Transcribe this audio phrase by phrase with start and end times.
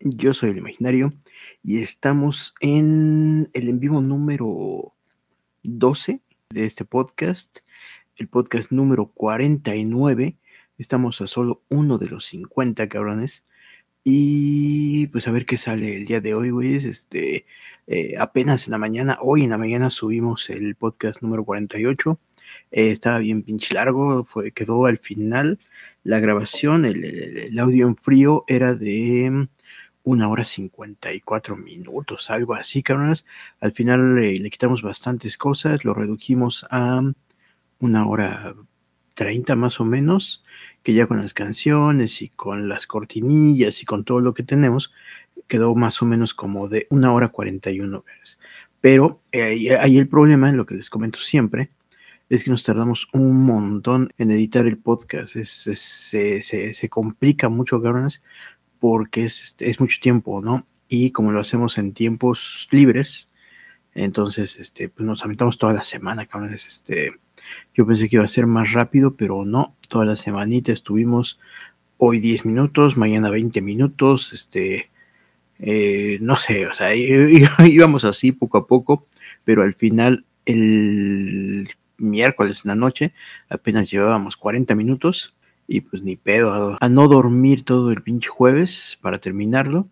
[0.00, 1.12] Yo soy el imaginario
[1.62, 4.94] y estamos en el en vivo número
[5.62, 7.58] 12 de este podcast,
[8.16, 10.38] el podcast número 49.
[10.78, 13.44] Estamos a solo uno de los 50 cabrones.
[14.04, 16.76] Y pues a ver qué sale el día de hoy, güey.
[16.76, 17.44] Este,
[17.86, 22.18] eh, apenas en la mañana, hoy en la mañana subimos el podcast número 48.
[22.70, 24.24] Eh, estaba bien pinche largo,
[24.54, 25.58] quedó al final
[26.06, 29.48] la grabación, el, audio en frío era de mm,
[30.04, 33.26] una hora 54 minutos, algo así, cabrones.
[33.60, 37.02] Al final eh, le quitamos bastantes cosas, lo redujimos a
[37.80, 38.54] una hora
[39.14, 40.44] 30 más o menos,
[40.84, 44.92] que ya con las canciones y con las cortinillas y con todo lo que tenemos,
[45.48, 48.04] quedó más o menos como de una hora 41.
[48.06, 48.38] ¿ves?
[48.80, 51.70] Pero eh, ahí el problema, en lo que les comento siempre,
[52.28, 55.36] es que nos tardamos un montón en editar el podcast.
[55.36, 55.50] Es-
[56.42, 58.22] se- se complica mucho, cabrones,
[58.80, 60.66] porque es, es mucho tiempo, ¿no?
[60.88, 63.30] Y como lo hacemos en tiempos libres,
[63.98, 66.66] Entonces, este, pues nos aventamos toda la semana, cabrones.
[66.66, 67.12] Este,
[67.74, 69.74] yo pensé que iba a ser más rápido, pero no.
[69.88, 71.38] Toda la semanita estuvimos
[71.96, 74.90] hoy 10 minutos, mañana 20 minutos, este,
[75.60, 76.94] eh, no sé, o sea,
[77.66, 79.06] íbamos así poco a poco,
[79.44, 83.12] pero al final el miércoles en la noche
[83.48, 85.34] apenas llevábamos 40 minutos
[85.66, 89.88] y pues ni pedo a, no dormir todo el pinche jueves para terminarlo.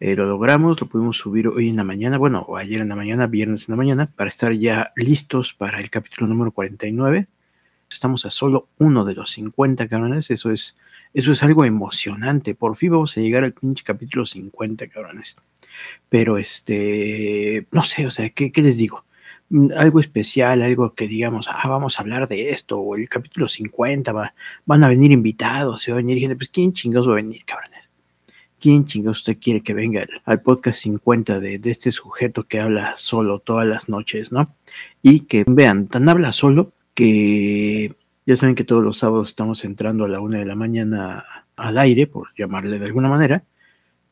[0.00, 2.96] Eh, lo logramos, lo pudimos subir hoy en la mañana, bueno, o ayer en la
[2.96, 7.28] mañana, viernes en la mañana, para estar ya listos para el capítulo número 49.
[7.88, 10.76] Estamos a solo uno de los 50 cabrones, eso es,
[11.14, 12.54] eso es algo emocionante.
[12.54, 15.36] Por fin vamos a llegar al pinche capítulo 50, cabrones.
[16.08, 19.04] Pero este, no sé, o sea, ¿qué, qué les digo?
[19.52, 23.48] Mm, algo especial, algo que digamos, ah, vamos a hablar de esto, o el capítulo
[23.48, 24.34] 50, va,
[24.64, 27.44] van a venir invitados, se va a venir gente, pues ¿quién chingados va a venir,
[27.44, 27.90] cabrones?
[28.58, 32.94] ¿Quién chingados usted quiere que venga al, podcast 50 de, de, este sujeto que habla
[32.96, 34.54] solo todas las noches, ¿no?
[35.02, 37.94] Y que vean, tan habla solo que
[38.24, 41.24] ya saben que todos los sábados estamos entrando a la una de la mañana
[41.56, 43.44] al aire, por llamarle de alguna manera,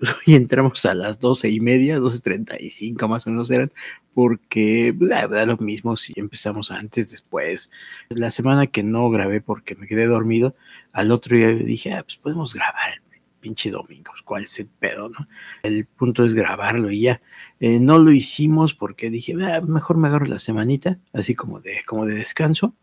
[0.27, 3.73] y entramos a las doce y media, doce treinta y cinco más o menos eran,
[4.15, 7.71] porque la verdad lo mismo si empezamos antes, después.
[8.09, 10.55] La semana que no grabé porque me quedé dormido,
[10.93, 14.67] al otro día dije, ah, pues podemos grabar el pinche domingo, pues, ¿cuál es el
[14.67, 15.29] pedo, no?
[15.63, 17.23] El punto es grabarlo y ya.
[17.59, 21.83] Eh, no lo hicimos porque dije, ah, mejor me agarro la semanita, así como de,
[21.87, 22.75] como de descanso,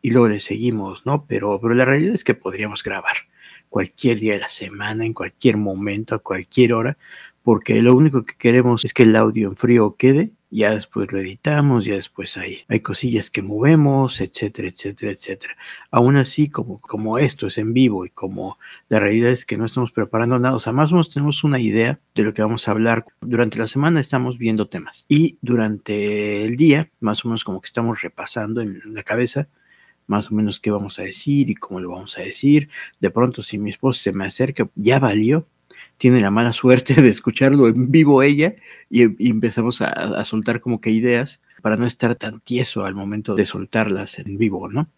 [0.00, 1.26] y luego le seguimos, ¿no?
[1.26, 3.16] Pero, pero la realidad es que podríamos grabar
[3.72, 6.98] cualquier día de la semana, en cualquier momento, a cualquier hora,
[7.42, 11.18] porque lo único que queremos es que el audio en frío quede, ya después lo
[11.18, 15.56] editamos, ya después hay, hay cosillas que movemos, etcétera, etcétera, etcétera.
[15.90, 18.58] Aún así, como, como esto es en vivo y como
[18.90, 21.58] la realidad es que no estamos preparando nada, o sea, más o menos tenemos una
[21.58, 23.06] idea de lo que vamos a hablar.
[23.22, 27.68] Durante la semana estamos viendo temas y durante el día, más o menos como que
[27.68, 29.48] estamos repasando en la cabeza
[30.12, 32.68] más o menos qué vamos a decir y cómo lo vamos a decir.
[33.00, 35.46] De pronto, si mi esposa se me acerca, ya valió.
[35.96, 38.54] Tiene la mala suerte de escucharlo en vivo ella
[38.90, 43.46] y, empezamos a, soltar como que ideas para no estar tan tieso al momento de
[43.46, 44.90] soltarlas en vivo, ¿no?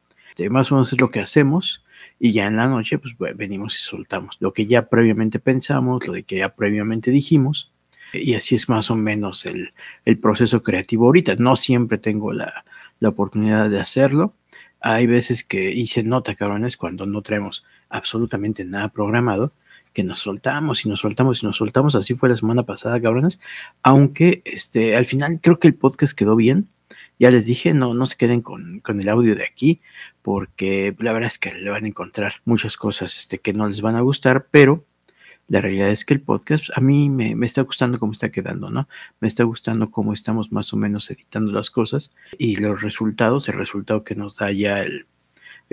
[0.50, 1.84] Más o menos es lo que hacemos
[2.18, 6.12] y ya en la noche pues venimos y soltamos lo que ya previamente pensamos, lo
[6.12, 7.72] de que ya previamente dijimos
[8.12, 9.72] y así es más o menos el,
[10.04, 11.36] el proceso creativo ahorita.
[11.36, 12.64] No siempre tengo la,
[13.00, 14.34] la oportunidad de hacerlo,
[14.84, 19.50] hay veces que, y se nota, cabrones, cuando no traemos absolutamente nada programado,
[19.94, 21.94] que nos soltamos y nos soltamos y nos soltamos.
[21.94, 23.40] Así fue la semana pasada, cabrones.
[23.82, 26.68] Aunque este, al final creo que el podcast quedó bien.
[27.18, 29.80] Ya les dije, no, no se queden con, con el audio de aquí,
[30.20, 33.80] porque la verdad es que le van a encontrar muchas cosas este, que no les
[33.80, 34.84] van a gustar, pero
[35.48, 38.88] la realidad es que el podcast a mí me, está gustando cómo está quedando, ¿no?
[39.20, 43.56] Me está gustando cómo estamos más o menos editando las cosas y los resultados, el
[43.56, 45.06] resultado que nos da ya el,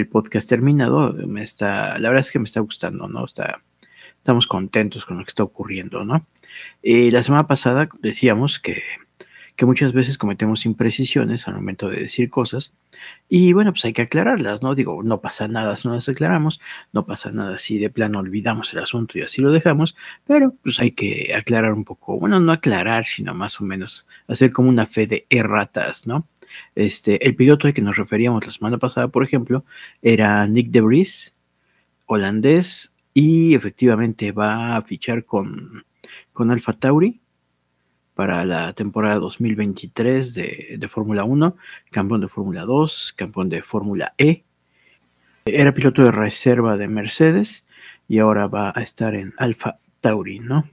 [0.10, 3.24] podcast terminado, me está, la verdad es que me está gustando, ¿no?
[3.24, 3.62] Está,
[4.18, 6.26] estamos contentos con lo que está ocurriendo, ¿no?
[6.82, 8.82] Eh, la semana pasada decíamos que
[9.62, 12.76] que muchas veces cometemos imprecisiones al momento de decir cosas
[13.30, 14.74] y bueno, pues hay que aclararlas, ¿no?
[14.74, 16.60] Digo, no pasa nada si no las aclaramos,
[16.94, 20.80] no pasa nada si de plano olvidamos el asunto y así lo dejamos, pero pues
[20.80, 24.88] hay que aclarar un poco, bueno, no aclarar, sino más o menos hacer como una
[24.88, 26.28] fe de erratas, ¿no?
[26.74, 29.64] Este, el piloto al que nos referíamos la semana pasada, por ejemplo,
[30.02, 31.36] era Nick de Vries,
[32.08, 35.86] holandés, y efectivamente va a fichar con,
[36.34, 37.22] con Alfa Tauri
[38.22, 41.58] para la temporada 2023 de, de Fórmula 1,
[41.90, 44.44] campeón de Fórmula 2, campeón de Fórmula E.
[45.46, 47.66] Era piloto de reserva de Mercedes
[48.08, 50.70] y ahora va a estar en Alfa Tauri, ¿no?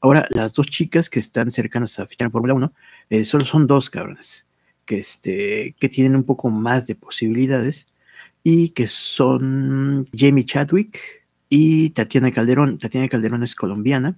[0.00, 2.72] Ahora, las dos chicas que están cercanas a fichar en Fórmula 1,
[3.10, 4.46] eh, solo son dos cabrones,
[4.86, 7.88] que, este, que tienen un poco más de posibilidades
[8.42, 12.78] y que son Jamie Chadwick y Tatiana Calderón.
[12.78, 14.16] Tatiana Calderón es colombiana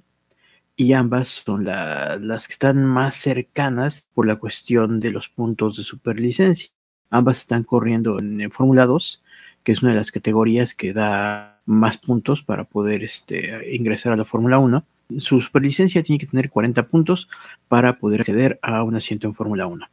[0.76, 5.82] y ambas son las que están más cercanas por la cuestión de los puntos de
[5.82, 6.70] superlicencia.
[7.08, 9.22] Ambas están corriendo en, Fórmula 2,
[9.62, 14.16] que es una de las categorías que da más puntos para poder este, ingresar a
[14.16, 14.84] la Fórmula 1.
[15.18, 17.28] Su superlicencia tiene que tener 40 puntos
[17.68, 19.86] para poder acceder a un asiento en Fórmula 1.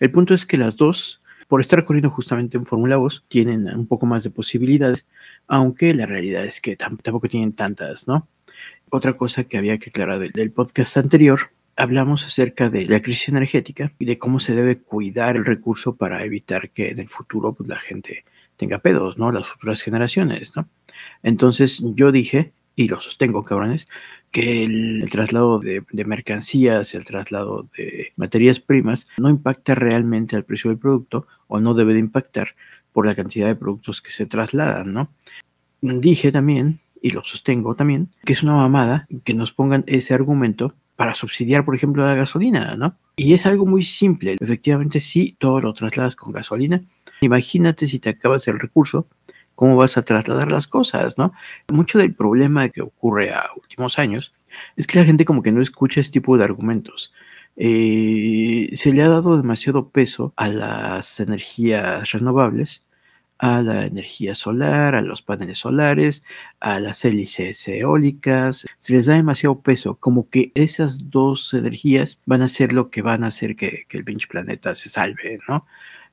[0.00, 3.86] El punto es que las dos, por estar corriendo justamente en Fórmula 2, tienen un
[3.86, 5.08] poco más de posibilidades,
[5.46, 8.28] aunque la realidad es que tampoco tienen tantas, ¿no?
[8.90, 13.92] Otra cosa que había que aclarar del, podcast anterior, hablamos acerca de la crisis energética
[13.98, 17.68] y de cómo se debe cuidar el recurso para evitar que en el futuro pues,
[17.68, 18.24] la gente
[18.56, 19.32] tenga pedos, ¿no?
[19.32, 20.68] Las futuras generaciones, ¿no?
[21.22, 23.88] Entonces yo dije y lo sostengo, cabrones,
[24.30, 30.44] que el, traslado de, de, mercancías, el traslado de materias primas, no impacta realmente al
[30.44, 32.54] precio del producto o no debe de impactar
[32.92, 35.10] por la cantidad de productos que se trasladan, ¿no?
[35.80, 40.74] Dije también, y lo sostengo también, que es una mamada que nos pongan ese argumento
[40.96, 42.96] para subsidiar, por ejemplo, la gasolina, ¿no?
[43.16, 44.36] Y es algo muy simple.
[44.40, 46.82] Efectivamente, sí, todo lo trasladas con gasolina.
[47.20, 49.06] Imagínate si te acabas el recurso,
[49.54, 51.32] cómo vas a trasladar las cosas, ¿no?
[51.68, 54.34] Mucho del problema que ocurre a últimos años
[54.76, 57.12] es que la gente como que no escucha este tipo de argumentos.
[57.56, 62.85] Eh, se le ha dado demasiado peso a las energías renovables
[63.38, 66.22] a la energía solar, a los paneles solares,
[66.60, 68.66] a las hélices eólicas.
[68.78, 73.02] Se les da demasiado peso, como que esas dos energías van a ser lo que
[73.02, 75.66] van a hacer que, el pinche planeta se salve, ¿no?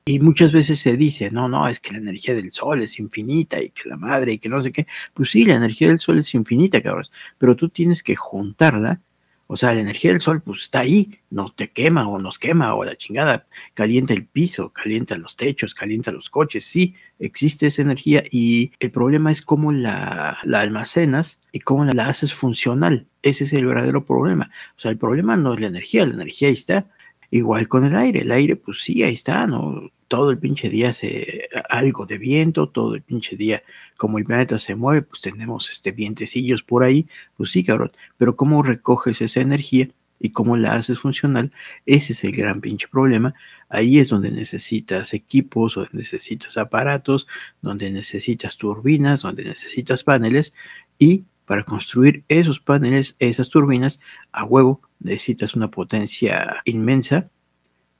[0.06, 3.62] Y muchas veces se dice, no, no, es que la energía del sol es infinita
[3.62, 4.86] y que la madre y que no sé qué.
[5.14, 7.06] Pues sí, la energía del sol es infinita, cabrón,
[7.38, 9.00] pero tú tienes que juntarla
[9.46, 12.74] o sea, la energía del sol, pues está ahí, nos te quema o nos quema
[12.74, 17.82] o la chingada, calienta el piso, calienta los techos, calienta los coches, sí, existe esa
[17.82, 23.06] energía y el problema es cómo la, la almacenas y cómo la, haces funcional.
[23.22, 24.50] Ese es el verdadero problema.
[24.76, 26.86] O sea, el problema no es la energía, la energía ahí está.
[27.30, 29.90] Igual con el aire, el aire, pues sí, ahí está, ¿no?
[30.14, 33.64] Todo el pinche día hace algo de viento, todo el pinche día,
[33.96, 38.36] como el planeta se mueve, pues tenemos este vientecillos por ahí, pues sí, cabrón, pero
[38.36, 39.88] cómo recoges esa energía
[40.20, 41.50] y cómo la haces funcional,
[41.84, 43.34] ese es el gran pinche problema.
[43.68, 47.26] Ahí es donde necesitas equipos, donde necesitas aparatos,
[47.60, 50.52] donde necesitas turbinas, donde necesitas paneles.
[50.96, 53.98] Y para construir esos paneles, esas turbinas,
[54.30, 57.30] a huevo necesitas una potencia inmensa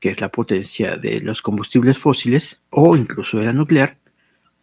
[0.04, 3.96] que es la potencia de los combustibles fósiles o incluso de la nuclear,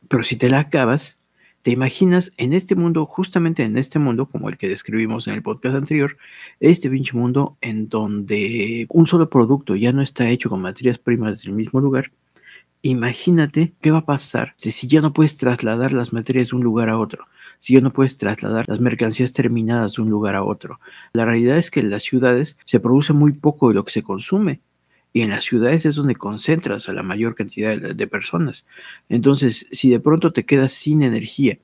[0.07, 1.17] pero si te la acabas,
[1.63, 5.41] te imaginas en este mundo, justamente en este mundo, como el que describimos en el
[5.41, 6.15] podcast anterior,
[6.59, 11.41] este pinche mundo en donde un solo producto ya no está hecho con materias primas
[11.41, 12.11] del mismo lugar,
[12.83, 16.61] imagínate qué va a pasar si, si ya no puedes trasladar las materias de un
[16.61, 17.25] lugar a otro,
[17.57, 20.79] si ya no puedes trasladar las mercancías terminadas de un lugar a otro.
[21.13, 24.03] La realidad es que en las ciudades se produce muy poco de lo que se
[24.03, 24.61] consume
[25.13, 28.65] y en las ciudades es donde concentras a la mayor cantidad de, personas.
[29.09, 31.59] Entonces, si de pronto te quedas sin energía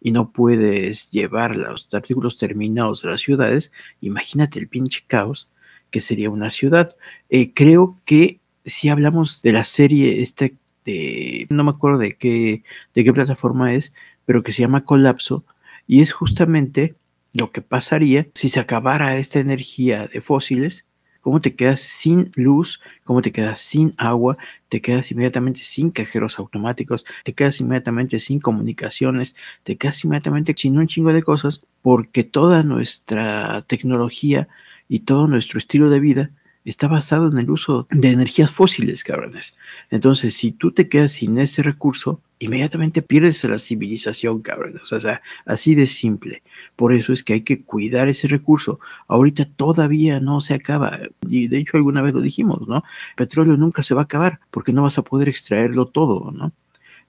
[0.00, 5.50] y no puedes llevar los artículos terminados a las ciudades, imagínate el pinche caos
[5.90, 6.96] que sería una ciudad.
[7.28, 12.64] Eh, creo que si hablamos de la serie este de, no me acuerdo de qué,
[12.94, 13.94] de qué plataforma es,
[14.24, 15.44] pero que se llama Colapso,
[15.86, 16.94] y es justamente
[17.34, 20.86] lo que pasaría si se acabara esta energía de fósiles
[21.20, 24.36] cómo te quedas sin luz, cómo te quedas sin agua,
[24.68, 30.78] te quedas inmediatamente sin cajeros automáticos, te quedas inmediatamente sin comunicaciones, te quedas inmediatamente sin
[30.78, 34.48] un chingo de cosas, porque toda nuestra tecnología
[34.88, 36.30] y todo nuestro estilo de vida
[36.64, 39.56] está basado en el uso de energías fósiles, cabrones.
[39.90, 44.90] Entonces, si tú te quedas sin ese recurso, inmediatamente pierdes la civilización, cabrones.
[44.92, 46.42] O sea, así de simple.
[46.74, 48.80] Por eso es que hay que cuidar ese recurso.
[49.06, 50.98] Ahorita todavía no se acaba.
[51.28, 52.82] Y de hecho, alguna vez lo dijimos, ¿no?
[53.16, 56.52] petróleo nunca se va a acabar porque no vas a poder extraerlo todo, ¿no?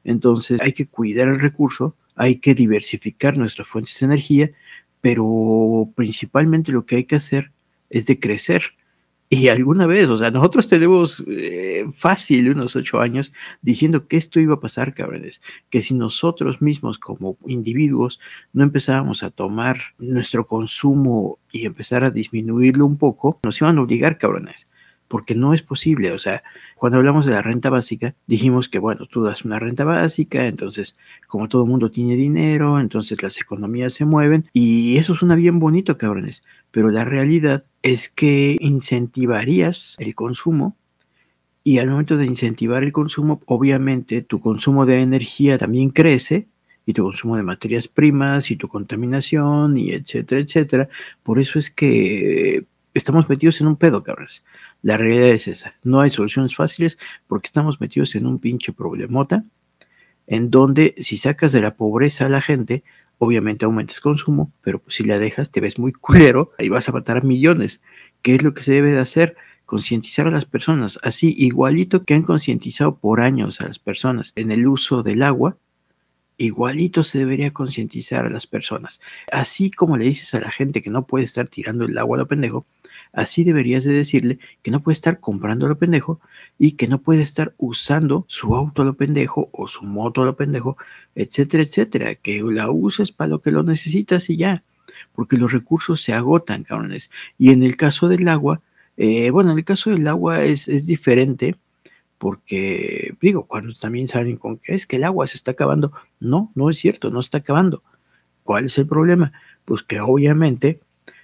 [0.03, 4.51] Entonces, hay que cuidar el recurso, hay que diversificar nuestras fuentes de energía,
[4.99, 7.51] pero principalmente lo que hay que hacer
[7.89, 8.75] es de crecer
[9.33, 14.41] y alguna vez, o sea, nosotros tenemos eh, fácil unos ocho años diciendo que esto
[14.41, 18.19] iba a pasar, cabrones, que si nosotros mismos como individuos
[18.51, 23.83] no empezábamos a tomar nuestro consumo y empezar a disminuirlo un poco, nos iban a
[23.83, 24.67] obligar, cabrones
[25.11, 26.13] porque no es posible.
[26.13, 26.41] O sea,
[26.77, 30.95] cuando hablamos de la renta básica, dijimos que, bueno, tú das una renta básica, entonces,
[31.27, 35.59] como todo el mundo tiene dinero, entonces las economías se mueven, y eso suena bien
[35.59, 40.77] bonito, cabrones, pero la realidad es que incentivarías el consumo.
[41.61, 46.47] Y al momento de incentivar el consumo, obviamente tu consumo de energía también crece,
[46.85, 50.89] y tu consumo de materias primas y tu contaminación y etcétera, etcétera.
[51.21, 54.43] Por eso es que estamos metidos en un pedo, cabrones.
[54.81, 55.75] La realidad es esa.
[55.83, 59.45] No hay soluciones fáciles porque estamos metidos en un pinche problemota
[60.27, 62.83] en donde si sacas de la pobreza a la gente,
[63.17, 66.91] obviamente aumentas consumo, pero pues si la dejas te ves muy culero y vas a
[66.91, 67.83] matar a millones.
[68.21, 69.35] ¿Qué es lo que se debe de hacer?
[69.65, 74.51] Concientizar a las personas, así igualito que han concientizado por años a las personas en
[74.51, 75.57] el uso del agua,
[76.43, 79.01] igualito se debería concientizar a las personas.
[79.31, 82.19] Así como le dices a la gente que no puede estar tirando el agua a
[82.19, 82.65] lo pendejo,
[83.13, 86.19] así deberías de decirle que no puede estar comprando a lo pendejo
[86.57, 90.25] y que no puede estar usando su auto a lo pendejo o su moto a
[90.25, 90.77] lo pendejo,
[91.15, 92.15] etcétera, etcétera.
[92.15, 94.63] Que la uses para lo que lo necesitas y ya.
[95.13, 97.11] Porque los recursos se agotan, cabrones.
[97.37, 98.61] Y en el caso del agua,
[98.97, 101.55] eh, bueno, en el caso del agua es, es diferente
[102.21, 106.51] porque digo, cuando también salen con que es que el agua se está acabando, no,
[106.53, 107.81] no es cierto, no está acabando.
[108.43, 109.33] ¿Cuál es el problema?
[109.65, 110.81] Pues que obviamente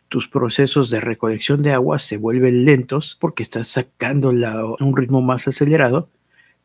[0.08, 5.22] tus procesos de recolección de agua se vuelven lentos porque estás sacando a un ritmo
[5.22, 6.10] más acelerado.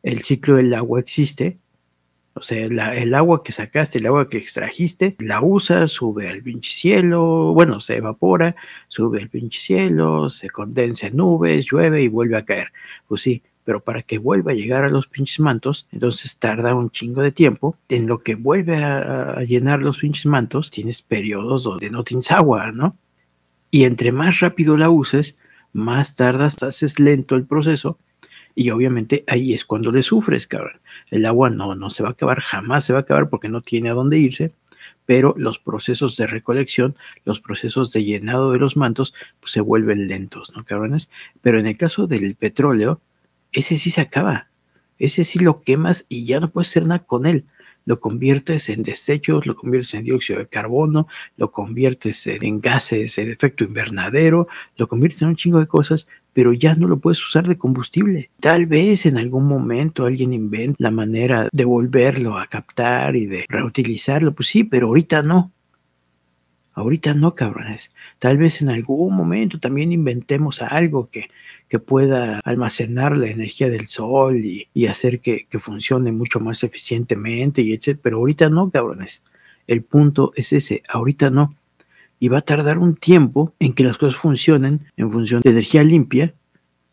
[0.01, 1.59] El ciclo del agua existe.
[2.33, 6.71] O sea, el agua que sacaste, el agua que extrajiste, la usas, sube al pinche
[6.71, 8.55] cielo, bueno, se evapora,
[8.87, 12.73] sube al pinche cielo, se condensa en nubes, llueve y vuelve a caer.
[13.07, 16.89] Pues sí, pero para que vuelva a llegar a los pinches mantos, entonces tarda un
[16.89, 17.77] chingo de tiempo.
[17.89, 22.71] En lo que vuelve a, llenar los pinches mantos, tienes periodos donde no tienes agua,
[22.71, 22.97] ¿no?
[23.71, 25.37] Y entre más rápido la uses,
[25.71, 27.97] más tardas, haces lento el proceso.
[28.55, 30.79] Y obviamente ahí es cuando le sufres, cabrón.
[31.09, 33.61] El agua no, no se va a acabar, jamás se va a acabar porque no
[33.61, 34.53] tiene a dónde irse
[35.05, 40.07] pero los procesos de recolección, los procesos de llenado de los mantos, pues se vuelven
[40.07, 41.09] lentos, ¿no, cabrones?
[41.41, 43.01] Pero en el caso del petróleo,
[43.53, 44.49] ese sí se acaba.
[44.99, 47.45] Ese sí lo quemas y ya no puedes hacer nada con él.
[47.85, 53.31] Lo conviertes en desechos, lo conviertes en dióxido de carbono, lo conviertes en gases de
[53.31, 57.45] efecto invernadero, lo conviertes en un chingo de cosas, pero ya no lo puedes usar
[57.45, 58.29] de combustible.
[58.39, 63.45] Tal vez en algún momento alguien invente la manera de volverlo a captar y de
[63.49, 65.51] reutilizarlo, pues sí, pero ahorita no.
[66.75, 67.91] Ahorita no, cabrones.
[68.17, 71.29] Tal vez en algún momento también inventemos algo que,
[71.67, 77.73] que pueda almacenar la energía del sol y, hacer que, funcione mucho más eficientemente y
[77.73, 77.99] etc.
[78.01, 79.23] Pero ahorita no, cabrones.
[79.67, 80.83] El punto es ese.
[80.87, 81.55] Ahorita no.
[82.19, 85.83] Y va a tardar un tiempo en que las cosas funcionen en función de energía
[85.83, 86.33] limpia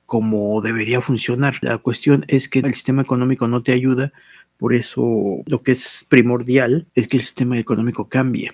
[0.07, 1.57] como debería funcionar.
[1.61, 4.12] La cuestión es que el sistema económico no te ayuda.
[4.57, 8.50] Por eso lo que es primordial es que el sistema económico cambie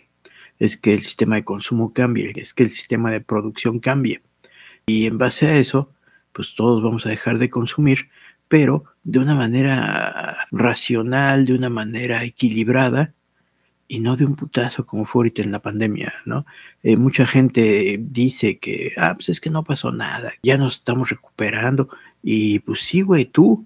[0.58, 4.22] es que el sistema de consumo cambie, es que el sistema de producción cambie.
[4.86, 5.90] Y en base a eso,
[6.36, 8.10] pues todos vamos a dejar de consumir,
[8.46, 13.14] pero de una manera racional, de una manera equilibrada
[13.88, 16.44] y no de un putazo como fue ahorita en la pandemia, ¿no?
[16.82, 21.08] Eh, mucha gente dice que, ah, pues es que no pasó nada, ya nos estamos
[21.08, 21.88] recuperando
[22.22, 23.64] y pues sí, güey, tú,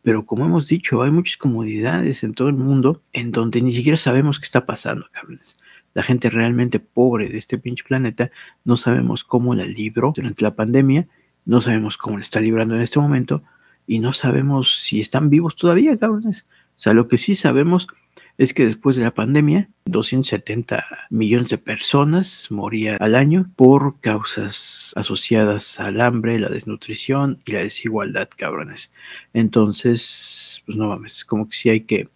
[0.00, 3.98] pero como hemos dicho, hay muchas comodidades en todo el mundo en donde ni siquiera
[3.98, 5.56] sabemos qué está pasando, cabrones
[5.94, 8.30] la gente realmente pobre de este pinche planeta,
[8.64, 11.08] no sabemos cómo la libró durante la pandemia,
[11.48, 13.42] no sabemos cómo la está librando en este momento
[13.86, 16.46] y no sabemos si están vivos todavía, cabrones.
[16.76, 17.88] O sea, lo que sí sabemos
[18.36, 24.92] es que después de la pandemia, 270 millones de personas morían al año por causas
[24.94, 28.92] asociadas al hambre, la desnutrición y la desigualdad, cabrones.
[29.32, 32.10] Entonces, pues no mames, como que sí hay que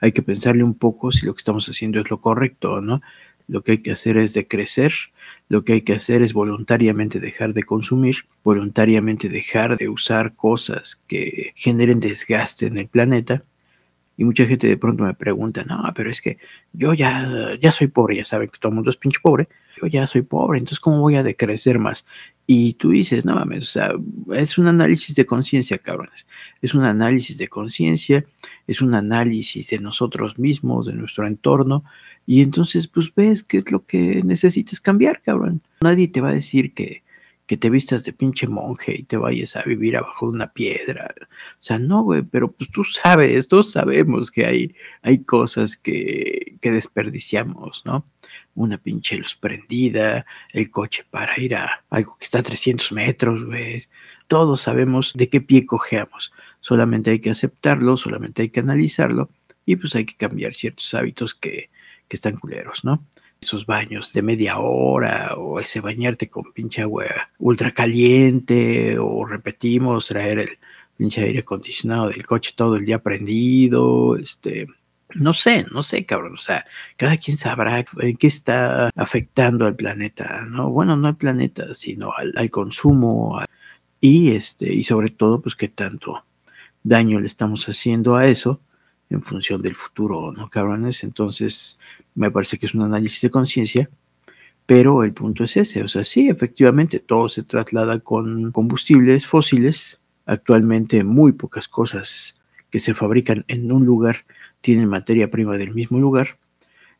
[0.00, 3.00] hay que pensarle un poco si lo que estamos haciendo es lo correcto o no.
[3.46, 4.92] Lo que hay que hacer es decrecer,
[5.48, 11.02] lo que hay que hacer es voluntariamente dejar de consumir, voluntariamente dejar de usar cosas
[11.08, 13.44] que generen desgaste en el planeta.
[14.16, 16.38] Y mucha gente de pronto me pregunta, no, pero es que
[16.72, 19.48] yo ya, ya soy pobre, ya saben que todo el mundo es pinche pobre,
[19.80, 22.06] yo ya soy pobre, entonces ¿cómo voy a decrecer más?
[22.46, 23.92] Y tú dices, no mames, o sea,
[24.34, 26.26] es un análisis de conciencia, cabrones.
[26.60, 28.24] Es un análisis de conciencia,
[28.66, 31.84] es un análisis de nosotros mismos, de nuestro entorno.
[32.26, 35.62] Y entonces, pues ves qué es lo que necesitas cambiar, cabrón.
[35.80, 37.02] Nadie te va a decir que,
[37.46, 41.14] que te vistas de pinche monje y te vayas a vivir abajo de una piedra.
[41.18, 46.56] O sea, no, güey, pero pues tú sabes, todos sabemos que hay, hay cosas que,
[46.60, 48.06] que desperdiciamos, ¿no?
[48.54, 53.46] una pinche luz prendida, el coche para ir a algo que está a 300 metros,
[53.46, 53.90] ¿ves?
[54.28, 56.32] Todos sabemos de qué pie cojeamos.
[56.60, 59.30] Solamente hay que aceptarlo, solamente hay que analizarlo
[59.66, 61.70] y pues hay que cambiar ciertos hábitos que,
[62.12, 63.06] que están culeros, ¿no?
[63.40, 67.06] Esos baños de media hora o ese bañarte con pinche agua
[67.38, 70.58] ultra caliente o repetimos traer el
[70.94, 74.66] pinche aire acondicionado del coche todo el día prendido, este,
[75.14, 76.34] no sé, no sé, cabrón.
[76.34, 76.66] O sea,
[76.98, 80.68] cada quien sabrá en qué está afectando al planeta, ¿no?
[80.68, 83.40] Bueno, no al planeta, sino al, consumo
[84.02, 86.26] y este, y sobre todo, pues qué tanto
[86.82, 88.60] daño le estamos haciendo a eso
[89.12, 91.04] en función del futuro, ¿no, cabrones?
[91.04, 91.78] Entonces,
[92.14, 93.90] me parece que es un análisis de conciencia,
[94.66, 100.00] pero el punto es ese, o sea, sí, efectivamente, todo se traslada con combustibles fósiles,
[100.26, 102.36] actualmente muy pocas cosas
[102.70, 104.24] que se fabrican en un lugar
[104.60, 106.38] tienen materia prima del mismo lugar.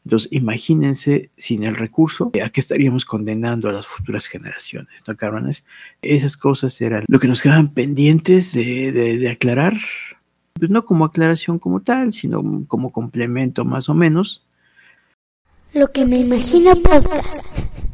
[0.05, 5.05] Entonces, imagínense sin el recurso, ¿a qué estaríamos condenando a las futuras generaciones?
[5.07, 5.65] ¿No, cabrones?
[6.03, 9.75] Esas cosas eran lo que nos quedaban pendientes de, de, de aclarar,
[10.55, 14.47] pues no como aclaración como tal, sino como complemento más o menos.
[15.73, 17.92] Lo que me imagino podcast.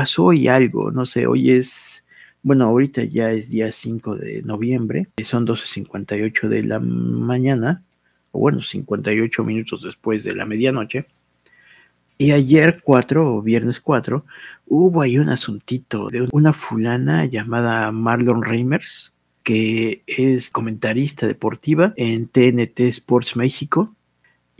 [0.00, 2.06] Pasó hoy algo, no sé, hoy es,
[2.42, 7.82] bueno, ahorita ya es día 5 de noviembre, son 12.58 de la mañana,
[8.32, 11.04] o bueno, 58 minutos después de la medianoche.
[12.16, 14.24] Y ayer 4, o viernes 4,
[14.68, 22.26] hubo ahí un asuntito de una fulana llamada Marlon Reimers, que es comentarista deportiva en
[22.26, 23.94] TNT Sports México.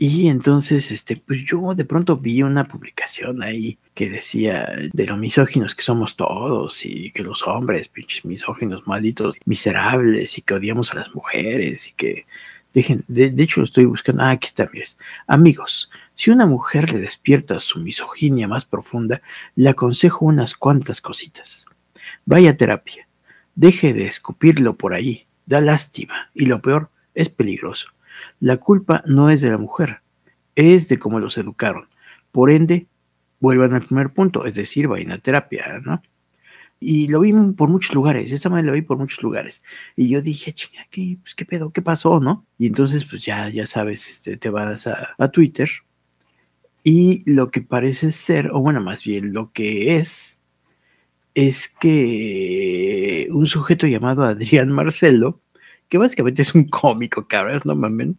[0.03, 5.15] Y entonces, este, pues yo de pronto vi una publicación ahí que decía de lo
[5.15, 10.91] misóginos que somos todos y que los hombres, pinches misóginos, malditos, miserables y que odiamos
[10.91, 12.25] a las mujeres y que
[12.73, 14.67] dejen, de, de hecho lo estoy buscando, ah, aquí está.
[15.27, 19.21] Amigos, si una mujer le despierta su misoginia más profunda,
[19.53, 21.67] le aconsejo unas cuantas cositas.
[22.25, 23.07] Vaya terapia,
[23.53, 27.89] deje de escupirlo por ahí, da lástima y lo peor, es peligroso.
[28.41, 30.01] La culpa no es de la mujer,
[30.55, 31.87] es de cómo los educaron.
[32.33, 32.87] Por ende,
[33.39, 36.01] vuelvan al primer punto, es decir, vayan a terapia, ¿no?
[36.79, 39.63] Y lo vi por muchos lugares, esa manera lo vi por muchos lugares.
[39.95, 41.71] Y yo dije, chinga, ¿qué, pues, ¿qué pedo?
[41.71, 42.45] ¿Qué pasó, no?
[42.57, 45.69] Y entonces, pues ya, ya sabes, este, te vas a, a Twitter
[46.83, 50.43] y lo que parece ser, o bueno, más bien lo que es,
[51.35, 55.41] es que un sujeto llamado Adrián Marcelo,
[55.89, 58.17] que básicamente es un cómico, cabras, no mamen.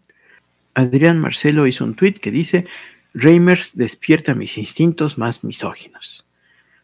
[0.74, 2.66] Adrián Marcelo hizo un tweet que dice,
[3.14, 6.26] Reimers despierta mis instintos más misóginos.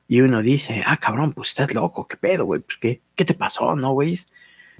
[0.07, 3.35] Y uno dice, ah, cabrón, pues estás loco, qué pedo, güey, pues qué, qué te
[3.35, 4.19] pasó, ¿no, güey?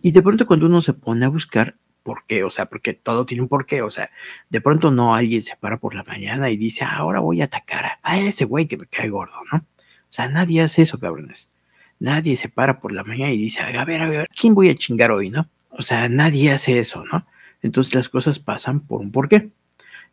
[0.01, 3.27] Y de pronto cuando uno se pone a buscar por qué, o sea, porque todo
[3.27, 4.11] tiene un porqué, o sea,
[4.49, 7.45] de pronto no alguien se para por la mañana y dice, ah, ahora voy a
[7.45, 9.59] atacar a, ese güey que me cae gordo, ¿no?
[9.59, 11.51] O sea, nadie hace eso, cabrones.
[11.99, 14.75] Nadie se para por la mañana y dice, a ver, a ver, ¿quién voy a
[14.75, 15.49] chingar hoy, no?
[15.71, 17.27] O sea, nadie hace eso, ¿no?
[17.63, 19.51] Entonces las cosas pasan por un porqué.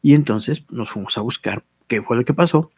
[0.01, 2.71] Y entonces nos fuimos a buscar qué fue lo que pasó.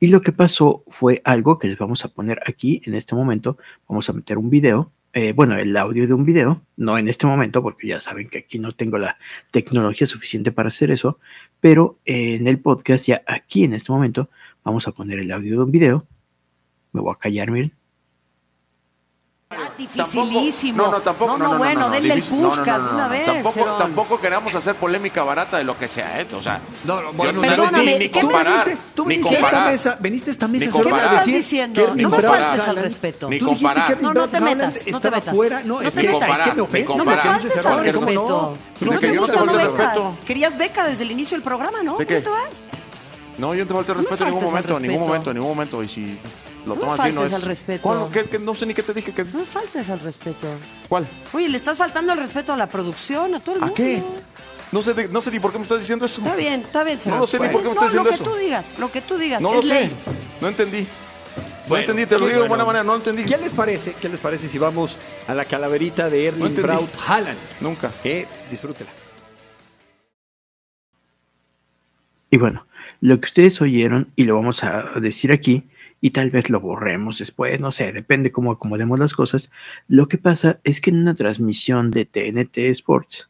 [0.00, 3.58] Y lo que pasó fue algo que les vamos a poner aquí en este momento.
[3.88, 7.26] Vamos a meter un video, eh, bueno, el audio de un video, no en este
[7.26, 9.16] momento, porque ya saben que aquí no tengo la
[9.52, 11.18] tecnología suficiente para hacer eso,
[11.60, 14.28] pero en el podcast, ya aquí en este momento,
[14.64, 16.06] vamos a poner el audio de un video.
[16.92, 17.83] Me voy a callar, miren.
[19.58, 20.82] Ah, dificilísimo.
[20.84, 21.38] no, no, tampoco.
[21.38, 22.48] No, no, bueno, denle el no,
[22.92, 23.26] una vez.
[23.26, 26.26] Tampoco, tampoco queramos hacer polémica barata de lo que sea, ¿eh?
[26.36, 26.60] O sea,
[27.14, 29.72] bueno, no- Perdóname, ni, ni ¿qué me comparar, viniste, tú ni viniste a esta comparar.
[29.72, 31.94] mesa, veniste a esta mesa ¿Qué me estás diciendo?
[31.94, 33.28] que No me faltes al respeto.
[33.30, 34.02] Ni comparar.
[34.02, 35.34] No, no te metas, no te metas.
[35.34, 35.60] fuera.
[35.64, 36.28] No, No es te que, metas.
[36.30, 36.94] es que me Ni ofende.
[36.96, 38.58] No me faltes al respeto.
[38.74, 40.16] Si No, te gusta, no.
[40.26, 41.96] Querías beca desde el inicio del programa, ¿no?
[41.96, 42.20] ¿De ¿Cómo qué?
[42.20, 42.68] te vas?
[43.38, 45.36] No, yo no te falté el No respeto en ningún momento, en ningún momento, en
[45.36, 45.82] ningún momento.
[45.82, 46.18] Y si
[46.66, 47.34] lo No tomas así, no faltes es.
[47.34, 47.82] al respeto.
[47.82, 47.98] ¿Cuál?
[48.12, 49.12] ¿Qué- qué- no sé ni qué te dije.
[49.12, 49.24] Que...
[49.24, 50.46] No faltes al respeto.
[50.88, 51.06] ¿Cuál?
[51.32, 53.74] Oye, le estás faltando al respeto a la producción, a todo el ¿A mundo.
[53.74, 54.02] qué?
[54.72, 56.20] No sé, de- no sé ni por qué me estás diciendo eso.
[56.22, 58.08] Está bien, está bien, No lo sé ni por qué me No, estás lo diciendo
[58.10, 58.24] que eso.
[58.24, 59.90] tú digas, lo que tú digas, No es lo sé.
[60.40, 60.86] No entendí.
[61.68, 63.24] No entendí, te lo digo de buena manera, no entendí.
[63.24, 63.94] ¿Qué les parece?
[64.00, 66.62] ¿Qué les parece si vamos a la calaverita de No Ernie entendí.
[66.62, 67.38] Braut Haaland?
[67.60, 67.90] Nunca.
[68.04, 68.90] Eh, disfrútela.
[72.30, 72.66] Y bueno,
[73.04, 75.68] lo que ustedes oyeron, y lo vamos a decir aquí,
[76.00, 79.50] y tal vez lo borremos después, no sé, depende cómo acomodemos las cosas.
[79.88, 83.28] Lo que pasa es que en una transmisión de TNT Sports,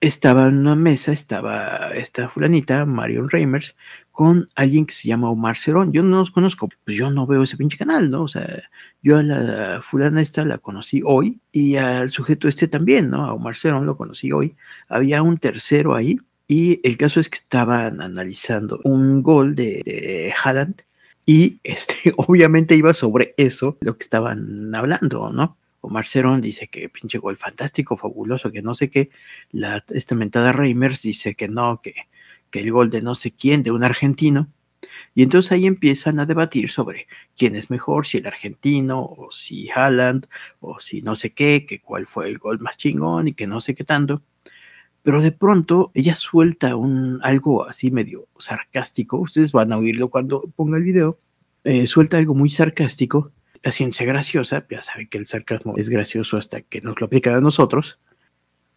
[0.00, 3.76] estaba en una mesa, estaba esta fulanita, Marion Reimers,
[4.12, 5.92] con alguien que se llama Omar Cerón.
[5.92, 8.22] Yo no los conozco, pues yo no veo ese pinche canal, ¿no?
[8.22, 8.62] O sea,
[9.02, 13.26] yo a la fulana esta la conocí hoy y al sujeto este también, ¿no?
[13.26, 14.56] A Omar Cerón lo conocí hoy.
[14.88, 16.18] Había un tercero ahí
[16.50, 20.82] y el caso es que estaban analizando un gol de, de Haaland
[21.24, 25.56] y este, obviamente iba sobre eso lo que estaban hablando, ¿no?
[25.80, 29.10] Omar Cerón dice que pinche gol fantástico, fabuloso, que no sé qué.
[29.52, 31.94] La, esta mentada Reimers dice que no, que,
[32.50, 34.48] que el gol de no sé quién, de un argentino.
[35.14, 39.70] Y entonces ahí empiezan a debatir sobre quién es mejor, si el argentino, o si
[39.70, 40.26] Haaland,
[40.58, 43.60] o si no sé qué, que cuál fue el gol más chingón y que no
[43.60, 44.22] sé qué tanto.
[45.02, 49.18] Pero de pronto ella suelta un algo así medio sarcástico.
[49.18, 51.18] Ustedes van a oírlo cuando ponga el video.
[51.64, 53.32] eh, suelta algo muy sarcástico,
[53.64, 54.66] haciéndose graciosa.
[54.70, 57.98] Ya saben que el sarcasmo es gracioso hasta que nos lo aplican a nosotros.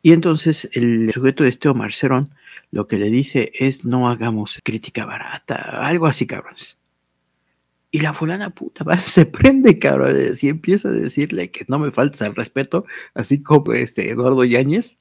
[0.01, 2.31] Y entonces el sujeto de este Omar Cerón
[2.71, 6.77] lo que le dice es no hagamos crítica barata, algo así, cabrones.
[7.91, 12.21] Y la fulana puta se prende, cabrón, y empieza a decirle que no me faltes
[12.21, 14.97] al respeto, así como este Eduardo Yáñez,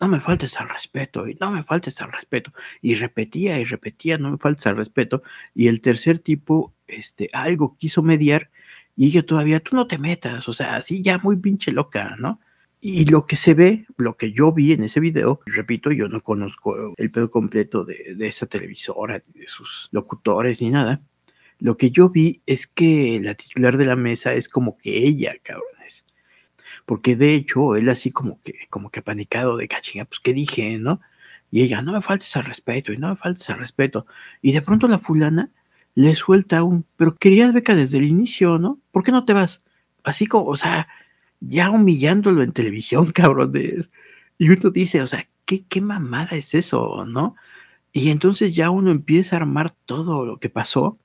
[0.00, 2.52] no me faltes al respeto, y no me faltes al respeto.
[2.80, 5.22] Y repetía y repetía, no me faltes al respeto.
[5.54, 8.50] Y el tercer tipo, este, algo quiso mediar,
[8.96, 12.40] y ella todavía, tú no te metas, o sea, así ya muy pinche loca, ¿no?
[12.80, 16.22] Y lo que se ve, lo que yo vi en ese video, repito, yo no
[16.22, 21.02] conozco el pedo completo de, de esa televisora, de sus locutores, ni nada.
[21.58, 25.34] Lo que yo vi es que la titular de la mesa es como que ella,
[25.42, 25.79] cabrones.
[26.90, 30.76] Porque de hecho, él así como que, como que panicado de cachinga, pues qué dije,
[30.80, 31.00] ¿no?
[31.48, 34.06] Y ella, no me faltes al respeto, y no me faltes al respeto.
[34.42, 35.52] Y de pronto la fulana
[35.94, 38.80] le suelta un, pero querías beca desde el inicio, ¿no?
[38.90, 39.62] ¿Por qué no te vas?
[40.02, 40.88] Así como, o sea,
[41.38, 43.52] ya humillándolo en televisión, cabrón.
[43.52, 43.86] De,
[44.38, 47.36] y uno dice, o sea, ¿qué, qué mamada es eso, no?
[47.92, 50.98] Y entonces ya uno empieza a armar todo lo que pasó.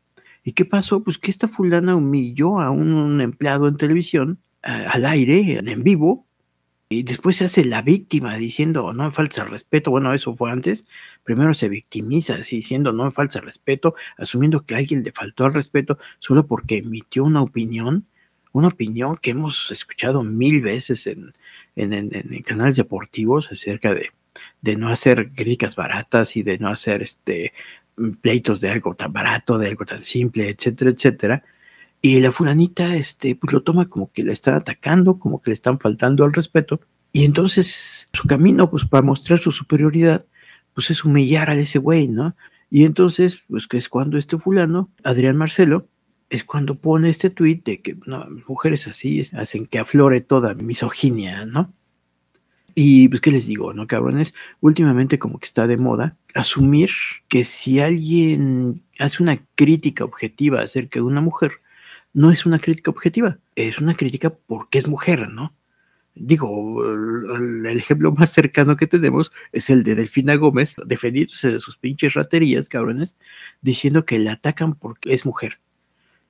[0.44, 1.04] ¿Y qué pasó?
[1.04, 6.26] Pues que esta fulana humilló a un, un empleado en televisión, al aire, en vivo,
[6.90, 9.92] y después se hace la víctima diciendo, no me falta respeto.
[9.92, 10.88] Bueno, eso fue antes.
[11.24, 15.54] Primero se victimiza así, diciendo, no me falta respeto, asumiendo que alguien le faltó el
[15.54, 18.08] respeto solo porque emitió una opinión
[18.54, 21.34] una opinión que hemos escuchado mil veces en,
[21.76, 24.12] en, en- en canales deportivos acerca de,
[24.62, 27.54] de no hacer críticas baratas y de no hacer este
[28.22, 31.44] pleitos de algo tan barato, de algo tan simple, etcétera, etcétera.
[32.06, 35.56] Y la fulanita, este, pues lo toma como que le están atacando, como que le
[35.56, 36.80] están faltando al respeto.
[37.12, 40.24] Y entonces su camino, pues para mostrar su superioridad,
[40.76, 42.36] pues es humillar a ese güey, ¿no?
[42.70, 45.88] Y entonces, pues que es cuando este fulano, Adrián Marcelo,
[46.30, 51.44] es cuando pone este tuit de que no, mujeres así hacen que aflore toda misoginia,
[51.46, 51.74] ¿no?
[52.76, 54.36] Y pues, ¿qué les digo, no, cabrones?
[54.62, 56.92] Últimamente como que está de moda asumir
[57.30, 61.62] que si alguien hace una crítica objetiva acerca de una mujer,
[62.16, 65.54] no es una crítica objetiva, es una crítica porque es mujer, ¿no?
[66.16, 71.78] Digo, el, ejemplo más cercano que tenemos es el de Delfina Gómez, defendiéndose de sus
[71.78, 73.18] pinches raterías, cabrones,
[73.62, 75.60] diciendo que le atacan porque es mujer.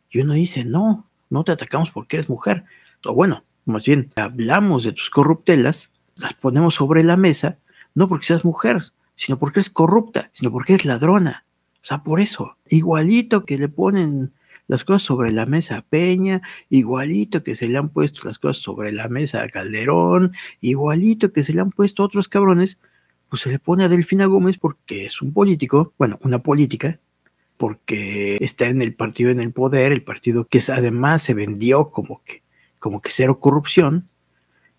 [0.10, 2.63] Y uno dice, no, no te atacamos porque eres mujer.
[3.06, 7.60] O bueno, más bien, hablamos de tus corruptelas, las ponemos sobre la mesa,
[7.93, 8.82] no porque seas mujer,
[9.13, 11.45] sino porque eres corrupta, sino porque eres ladrona.
[11.76, 14.34] O sea, por eso, igualito que le ponen
[14.67, 18.63] las cosas sobre la mesa a Peña, igualito que se le han puesto las cosas
[18.63, 22.80] sobre la mesa a Calderón, igualito que se le han puesto a otros cabrones,
[23.30, 26.99] pues se le pone a Delfina Gómez porque es un político, bueno, una política,
[27.58, 32.21] porque está en el partido en el poder, el partido que además se vendió como
[32.23, 32.43] que,
[32.80, 34.10] como que cero corrupción,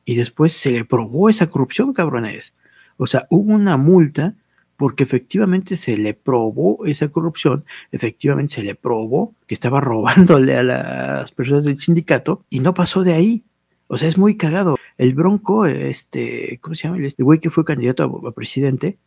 [0.05, 2.55] y después se le probó esa corrupción, cabrones.
[2.97, 4.35] O sea, hubo una multa
[4.77, 10.63] porque efectivamente se le probó esa corrupción, efectivamente se le probó que estaba robándole a
[10.63, 13.45] las personas del sindicato y no pasó de ahí.
[13.89, 14.77] O sea, es muy cagado.
[14.99, 16.99] El Bronco, este, ¿cómo se llama?
[16.99, 18.99] El güey que fue candidato a, presidente,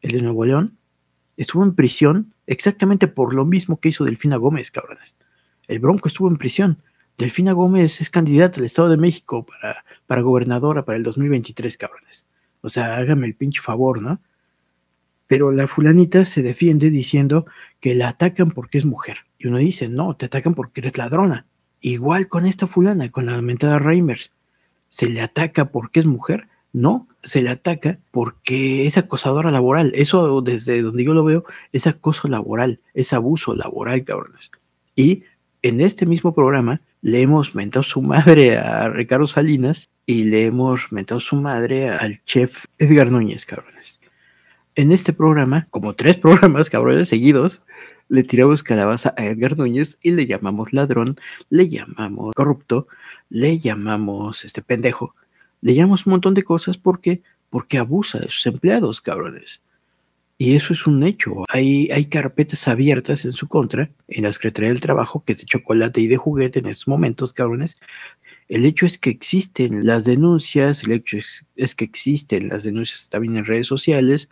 [0.00, 0.78] el de Nuevo León,
[1.36, 5.16] estuvo en prisión exactamente por lo mismo que hizo Delfina Gómez, cabrones.
[5.66, 6.82] El Bronco estuvo en prisión.
[7.18, 12.26] Delfina Gómez es candidata al Estado de México para, para gobernadora para el 2023, cabrones.
[12.60, 14.20] O sea, hágame el pinche favor, ¿no?
[15.28, 17.46] Pero la fulanita se defiende diciendo
[17.78, 19.18] que la atacan porque es mujer.
[19.38, 21.46] Y uno dice, no, te atacan porque eres ladrona.
[21.80, 24.32] Igual con esta fulana, con la lamentada Reimers.
[24.88, 26.48] ¿Se le ataca porque es mujer?
[26.72, 29.92] No, se le ataca porque es acosadora laboral.
[29.94, 34.50] Eso desde donde yo lo veo es acoso laboral, es abuso laboral, cabrones.
[34.96, 35.24] Y
[35.62, 40.90] en este mismo programa le hemos mentado su madre a Ricardo Salinas y le hemos
[40.90, 43.97] mentado su madre al chef Edgar Núñez, cabrones.
[44.78, 47.62] En este programa, como tres programas, cabrones, seguidos,
[48.08, 51.16] le tiramos calabaza a Edgar Núñez y le llamamos ladrón,
[51.50, 52.86] le llamamos corrupto,
[53.28, 55.16] le llamamos este pendejo,
[55.62, 59.64] le llamamos un montón de cosas porque porque abusa de sus empleados, cabrones.
[60.36, 61.42] Y eso es un hecho.
[61.48, 65.46] Hay, hay carpetas abiertas en su contra en la Secretaría del Trabajo, que es de
[65.46, 67.80] chocolate y de juguete en estos momentos, cabrones.
[68.46, 73.08] El hecho es que existen las denuncias, el hecho es, es, que existen las denuncias
[73.08, 74.28] también en redes sociales,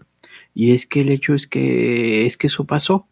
[0.57, 3.07] y es que el hecho es que, es que eso pasó.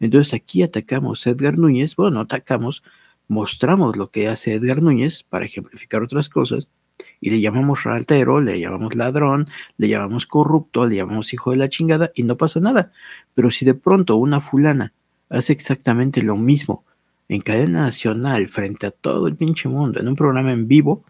[0.00, 2.82] Entonces aquí atacamos a Edgar Núñez, bueno, atacamos,
[3.28, 6.68] mostramos lo que hace Edgar Núñez para ejemplificar otras cosas,
[7.20, 11.68] y le llamamos ratero, le llamamos ladrón, le llamamos corrupto, le llamamos hijo de la
[11.68, 12.92] chingada y no pasa nada.
[13.34, 14.94] Pero si de pronto una fulana
[15.28, 16.86] hace exactamente lo mismo
[17.28, 21.04] en cadena nacional frente a todo el pinche mundo, en un programa en vivo,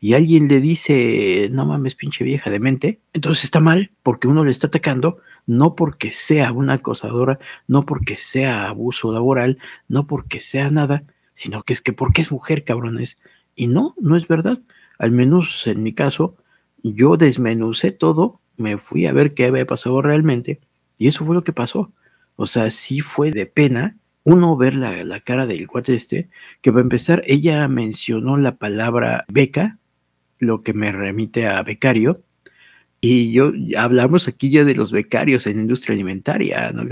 [0.00, 4.44] y alguien le dice, no mames, pinche vieja de mente, entonces está mal porque uno
[4.44, 9.58] le está atacando, no porque sea una acosadora, no porque sea abuso laboral,
[9.88, 13.18] no porque sea nada, sino que es que porque es mujer, cabrones.
[13.56, 14.60] Y no, no es verdad
[14.98, 16.36] al menos en mi caso,
[16.82, 20.60] yo desmenucé todo, me fui a ver qué había pasado realmente,
[20.98, 21.92] y eso fue lo que pasó.
[22.36, 26.28] O sea, sí fue de pena uno ver la, la cara del cuate este,
[26.60, 29.78] que para empezar, ella mencionó la palabra beca,
[30.38, 32.22] lo que me remite a becario,
[33.00, 36.82] y yo hablamos aquí ya de los becarios en industria alimentaria, ¿no?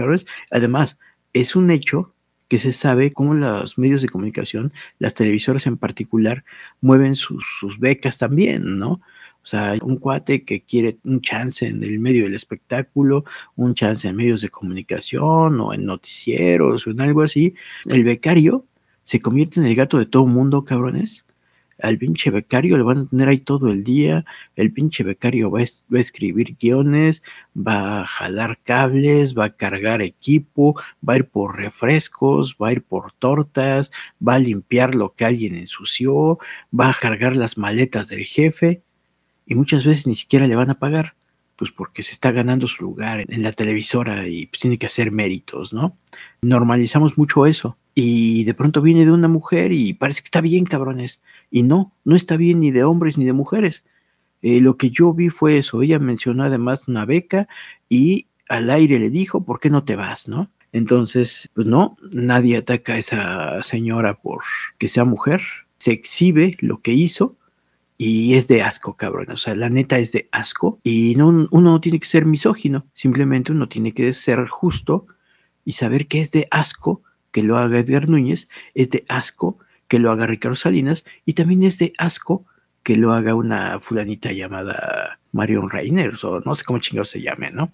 [0.51, 0.99] Además,
[1.33, 2.15] es un hecho
[2.49, 6.45] que se sabe cómo los medios de comunicación, las televisoras en particular,
[6.81, 9.01] mueven sus, sus, becas también, ¿no?
[9.43, 13.25] O sea, un cuate que quiere un chance en el medio del espectáculo,
[13.57, 17.55] un chance en medios de comunicación o en noticieros o en algo así,
[17.87, 18.67] el becario
[19.05, 21.27] se convierte en el gato de todo mundo, cabrones
[21.83, 25.61] al pinche becario le van a tener ahí todo el día, el pinche becario va
[25.61, 27.23] a, va a, escribir guiones,
[27.57, 30.75] va a jalar cables, va a cargar equipo,
[31.07, 33.91] va a ir por refrescos, va a ir por tortas,
[34.27, 36.39] va a limpiar lo que alguien ensució,
[36.79, 38.83] va a cargar las maletas del jefe
[39.47, 41.16] y muchas veces ni siquiera le van a pagar,
[41.57, 45.11] pues porque se está ganando su lugar en, la televisora y pues tiene que hacer
[45.11, 45.97] méritos, ¿no?
[46.43, 50.67] Normalizamos mucho eso y de pronto viene de una mujer y parece que está bien,
[50.67, 51.23] cabrones.
[51.51, 53.85] Y no, no está bien ni de hombres ni de mujeres.
[54.43, 55.81] Eh, lo que yo vi fue eso.
[55.81, 57.49] Ella mencionó además una beca
[57.89, 60.29] y al aire le dijo, ¿por qué no te vas?
[60.29, 60.51] ¿No?
[60.73, 64.43] Entonces, pues no, nadie ataca a esa señora por
[64.77, 65.41] que sea mujer.
[65.79, 67.37] Se exhibe lo que hizo
[67.99, 69.31] y es de asco, cabrón.
[69.31, 70.81] O sea, la neta es de asco.
[70.83, 75.07] Y no, uno no tiene que ser misógino, simplemente uno tiene que ser justo
[75.65, 79.99] y saber que es de asco que lo haga Edgar Núñez, es de asco que
[79.99, 82.47] lo haga Ricardo Salinas y también es de asco
[82.83, 87.51] que lo haga una fulanita llamada Marion Reyners o no sé cómo chingados se llame,
[87.51, 87.73] ¿no?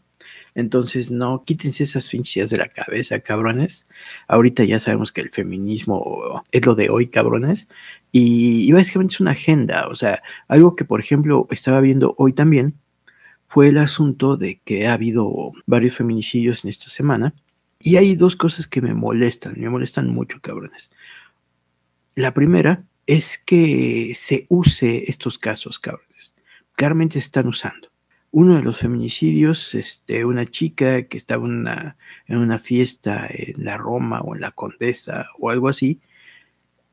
[0.54, 3.86] Entonces, no, quítense esas pinches de la cabeza, cabrones.
[4.28, 7.68] Ahorita ya sabemos que el feminismo es lo de hoy, cabrones.
[8.12, 9.88] Y, y básicamente es una agenda.
[9.88, 12.74] O sea, algo que, por ejemplo, estaba viendo hoy también
[13.48, 17.34] fue el asunto de que ha habido varios feminicidios en esta semana.
[17.78, 20.90] Y hay dos cosas que me molestan, me molestan mucho, cabrones.
[22.14, 26.34] La primera es que se use estos casos, cabrones.
[26.76, 27.91] Claramente se están usando
[28.32, 33.76] uno de los feminicidios, este, una chica que estaba una, en una fiesta en la
[33.76, 36.00] Roma o en la Condesa o algo así,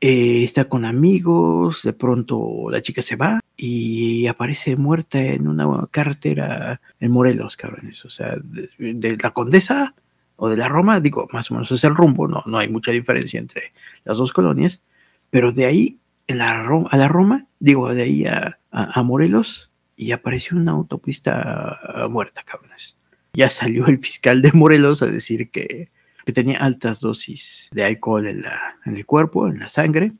[0.02, 5.86] eh, está con amigos, de pronto la chica se va y aparece muerta en una
[5.90, 8.04] carretera en Morelos, cabrones.
[8.04, 9.94] O sea, de, de la Condesa
[10.36, 12.92] o de la Roma, digo, más o menos es el rumbo, no, no hay mucha
[12.92, 13.72] diferencia entre
[14.04, 14.82] las dos colonias,
[15.30, 19.02] pero de ahí en la Roma, a la Roma, digo, de ahí a, a, a
[19.02, 19.69] Morelos,
[20.00, 21.78] y apareció una autopista
[22.08, 22.96] muerta, cabrones.
[23.34, 25.90] Ya salió el fiscal de Morelos a decir que,
[26.24, 30.14] que tenía altas dosis de alcohol en, la, en, el cuerpo, en la sangre,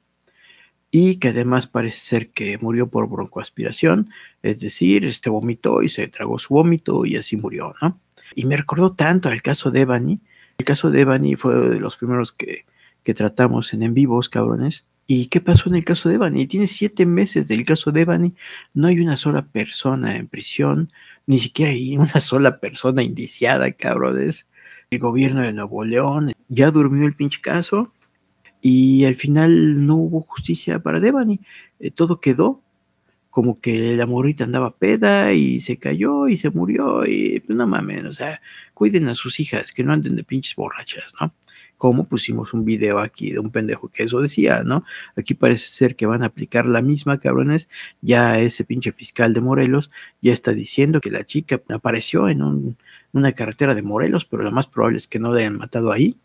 [0.91, 4.11] y que además parece ser que murió por broncoaspiración,
[4.43, 7.99] es decir, este vomitó y se tragó su vómito y así murió, ¿no?
[8.35, 10.21] Y me recordó tanto al caso de Ebony.
[10.59, 12.67] El caso de Ebony fue de los primeros que,
[13.03, 14.87] que tratamos en en vivos, cabrones.
[15.13, 16.47] ¿Y qué pasó en el caso de Evany?
[16.47, 18.33] Tiene siete meses del caso de Evany.
[18.75, 20.89] No hay una sola persona en prisión,
[21.27, 24.47] ni siquiera hay una sola persona indiciada, cabrones.
[24.89, 27.93] El gobierno de Nuevo León ya durmió el pinche caso
[28.63, 31.41] y al final no hubo justicia para Devani.
[31.81, 32.63] Eh, todo quedó
[33.31, 37.67] como que la morrita andaba peda y se cayó y se murió y pues, no
[37.67, 38.41] mames, o sea,
[38.75, 41.35] cuiden a sus hijas que no anden de pinches borrachas, ¿no?
[41.81, 44.85] Como pusimos un video aquí de un pendejo que eso decía, ¿no?
[45.17, 47.71] Aquí parece ser que van a aplicar la misma, cabrones.
[48.03, 52.77] Ya ese pinche fiscal de Morelos ya está diciendo que la chica apareció en un,
[53.15, 56.19] una carretera de Morelos, pero lo más probable es que no la hayan matado ahí.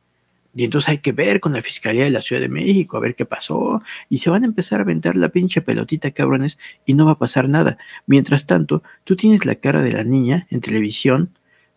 [0.53, 3.15] Y entonces hay que ver con la Fiscalía de la Ciudad de México, a ver
[3.15, 3.81] qué pasó.
[4.09, 7.17] Y se van a empezar a aventar la pinche pelotita, cabrones, y no va a
[7.17, 7.77] pasar nada.
[8.07, 11.29] Mientras tanto, tú tienes la cara de la niña en televisión,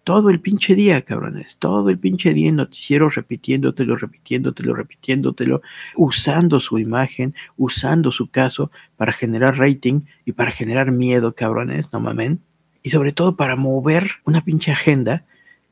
[0.08, 5.60] todo el pinche día, cabrones, todo el pinche día en noticiero repitiéndotelo, repitiéndotelo, repitiéndotelo,
[5.96, 12.00] usando su imagen, usando su caso para generar rating y para generar miedo, cabrones, no
[12.00, 12.40] mamen.
[12.82, 15.26] Y sobre todo para mover una pinche agenda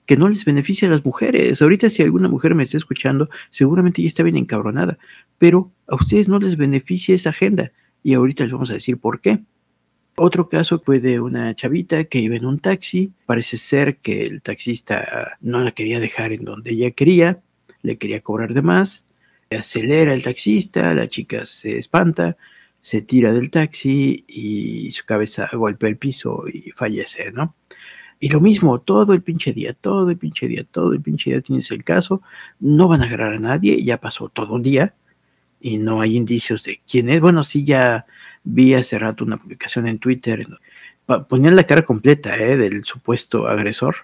[0.05, 1.62] que no les beneficia a las mujeres.
[1.62, 4.99] Ahorita si alguna mujer me está escuchando, seguramente ya está bien encabronada,
[5.39, 7.72] pero a ustedes no les beneficia esa agenda.
[8.03, 9.41] Y ahorita les vamos a decir por qué.
[10.19, 13.12] Otro caso fue de una chavita que iba en un taxi.
[13.27, 17.43] Parece ser que el taxista no la quería dejar en donde ella quería,
[17.83, 19.07] le quería cobrar de más.
[19.51, 22.39] Acelera el taxista, la chica se espanta,
[22.81, 27.55] se tira del taxi y su cabeza golpea el piso y fallece, ¿no?
[28.19, 31.43] Y lo mismo, todo el pinche día, todo el pinche día, todo el pinche día
[31.43, 32.23] tienes el caso,
[32.59, 34.95] no van a agarrar a nadie, ya pasó todo un día
[35.61, 37.21] y no hay indicios de quién es.
[37.21, 38.07] Bueno, sí, ya
[38.47, 40.47] vi hace rato una publicación en Twitter,
[41.29, 42.57] ponían la cara completa ¿eh?
[42.57, 43.97] del supuesto agresor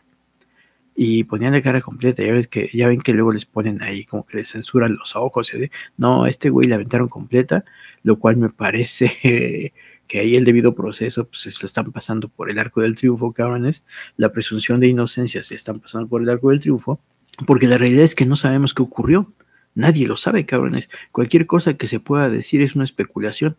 [0.95, 4.05] y ponían la cara completa, ya ves que ya ven que luego les ponen ahí
[4.05, 5.53] como que les censuran los ojos,
[5.97, 7.64] no, este güey la aventaron completa,
[8.03, 9.72] lo cual me parece
[10.09, 13.32] que ahí el debido proceso pues se lo están pasando por el arco del triunfo,
[13.32, 13.84] cabrones,
[14.16, 17.01] la presunción de inocencia se están pasando por el arco del triunfo,
[17.47, 19.32] porque la realidad es que no sabemos qué ocurrió,
[19.74, 23.57] nadie lo sabe, cabrones, cualquier cosa que se pueda decir es una especulación,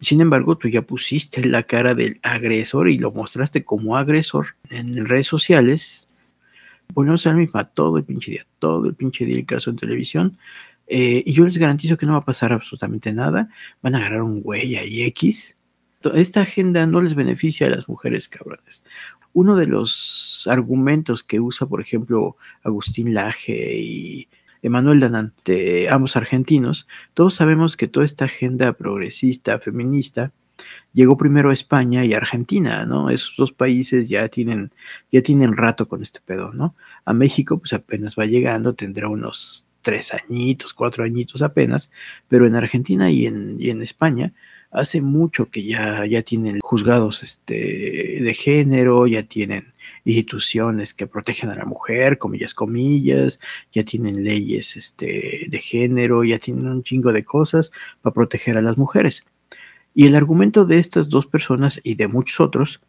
[0.00, 5.06] sin embargo, tú ya pusiste la cara del agresor y lo mostraste como agresor en
[5.06, 6.08] redes sociales.
[6.92, 9.76] Volvemos a la misma todo el pinche día, todo el pinche día el caso en
[9.76, 10.38] televisión.
[10.86, 13.48] Eh, y yo les garantizo que no va a pasar absolutamente nada.
[13.82, 15.56] Van a agarrar un güey ahí X.
[16.14, 18.84] Esta agenda no les beneficia a las mujeres cabrones.
[19.32, 24.28] Uno de los argumentos que usa, por ejemplo, Agustín Laje y
[24.66, 30.32] Emanuel Danante, ambos argentinos, todos sabemos que toda esta agenda progresista, feminista,
[30.92, 33.10] llegó primero a España y Argentina, ¿no?
[33.10, 34.72] Esos dos países ya tienen,
[35.12, 36.74] ya tienen rato con este pedo, ¿no?
[37.04, 41.92] A México, pues apenas va llegando, tendrá unos tres añitos, cuatro añitos apenas,
[42.26, 44.32] pero en Argentina y en, y en España
[44.72, 49.74] hace mucho que ya, ya tienen juzgados este, de género, ya tienen
[50.04, 53.40] instituciones que protegen a la mujer, comillas, comillas,
[53.72, 57.70] ya tienen leyes este, de género, ya tienen un chingo de cosas
[58.02, 59.24] para proteger a las mujeres.
[59.94, 62.82] Y el argumento de estas dos personas y de muchos otros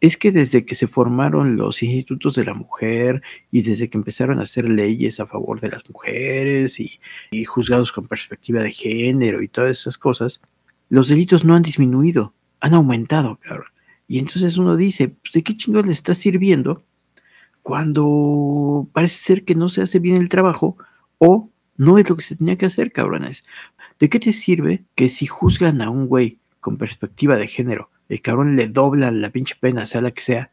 [0.00, 4.38] es que desde que se formaron los institutos de la mujer y desde que empezaron
[4.38, 9.42] a hacer leyes a favor de las mujeres y, y juzgados con perspectiva de género
[9.42, 10.42] y todas esas cosas,
[10.88, 13.75] los delitos no han disminuido, han aumentado, cabrón.
[14.08, 16.84] Y entonces uno dice, pues, ¿de qué chingón le está sirviendo
[17.62, 20.76] cuando parece ser que no se hace bien el trabajo
[21.18, 23.44] o no es lo que se tenía que hacer, cabrones?
[23.98, 28.20] ¿De qué te sirve que si juzgan a un güey con perspectiva de género, el
[28.20, 30.50] cabrón le dobla la pinche pena, sea la que sea?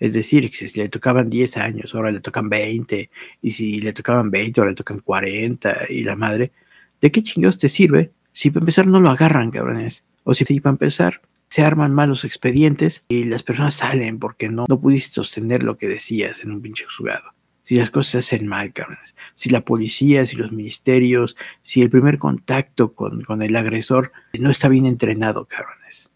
[0.00, 3.10] Es decir, que si le tocaban 10 años, ahora le tocan 20,
[3.40, 6.52] y si le tocaban 20, ahora le tocan 40, y la madre,
[7.00, 10.04] ¿de qué chingados te sirve si para empezar no lo agarran, cabrones?
[10.24, 11.20] O si para empezar
[11.54, 15.86] se arman malos expedientes y las personas salen porque no, no pudiste sostener lo que
[15.86, 17.32] decías en un pinche juzgado.
[17.62, 19.14] Si las cosas se hacen mal, cabrones.
[19.34, 24.50] Si la policía, si los ministerios, si el primer contacto con, con el agresor no
[24.50, 26.10] está bien entrenado, cabrones.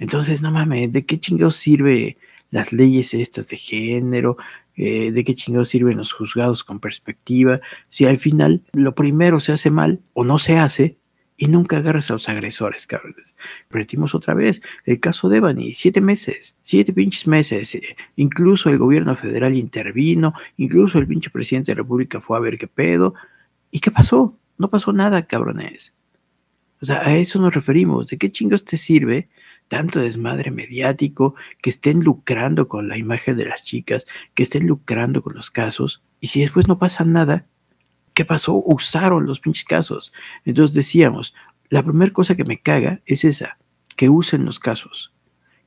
[0.00, 2.16] Entonces, no mames, ¿de qué chingados sirve
[2.50, 4.38] las leyes estas de género?
[4.74, 7.60] Eh, ¿De qué chingados sirven los juzgados con perspectiva?
[7.90, 10.96] Si al final lo primero se hace mal o no se hace
[11.36, 13.36] y nunca agarras a los agresores, cabrones.
[13.70, 17.74] Repetimos otra vez, el caso de Evany, siete meses, siete pinches meses.
[17.74, 22.40] eh, Incluso el gobierno federal intervino, incluso el pinche presidente de la República fue a
[22.40, 23.14] ver qué pedo.
[23.70, 24.38] ¿Y qué pasó?
[24.58, 25.94] No pasó nada, cabrones.
[26.80, 28.08] O sea, a eso nos referimos.
[28.08, 29.28] ¿De qué chingos te sirve
[29.68, 35.22] tanto desmadre mediático, que estén lucrando con la imagen de las chicas, que estén lucrando
[35.22, 36.02] con los casos?
[36.20, 37.46] Y si después no pasa nada,
[38.14, 38.62] ¿qué pasó?
[38.64, 40.12] Usaron los pinches casos.
[40.44, 41.34] Entonces decíamos,
[41.68, 43.58] la primera cosa que me caga es esa,
[43.96, 45.14] que usen los casos,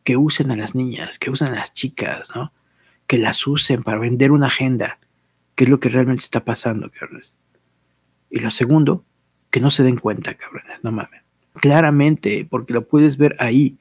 [0.03, 2.53] que usen a las niñas, que usen a las chicas, ¿no?
[3.07, 4.99] Que las usen para vender una agenda,
[5.55, 7.37] que es lo que realmente está pasando, cabrones.
[8.29, 9.05] Y lo segundo,
[9.49, 11.21] que no se den cuenta, cabrones, no mames.
[11.53, 13.79] Claramente, porque lo puedes ver ahí,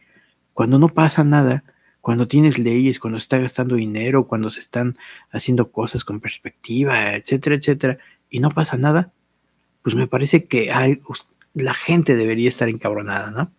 [0.52, 1.64] cuando no pasa nada,
[2.00, 4.96] cuando tienes leyes, cuando se está gastando dinero, cuando se están
[5.30, 7.98] haciendo cosas con perspectiva, etcétera, etcétera,
[8.34, 9.12] y no pasa nada,
[9.82, 11.00] pues me parece que hay-
[11.54, 13.52] la gente debería estar encabronada, ¿no?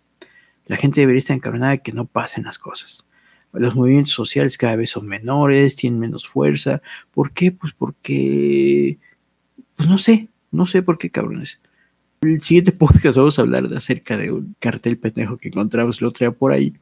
[0.66, 3.08] La gente debería estar encabronada de que no pasen las cosas.
[3.54, 6.82] Los movimientos sociales cada vez son menores, tienen menos fuerza.
[7.14, 7.54] ¿Por qué?
[7.54, 8.98] Pues porque,
[9.78, 11.62] pues no sé, no sé por qué, cabrones.
[12.22, 16.08] El siguiente podcast vamos a hablar de acerca de un cartel pendejo que encontramos el
[16.08, 16.74] otro día por ahí.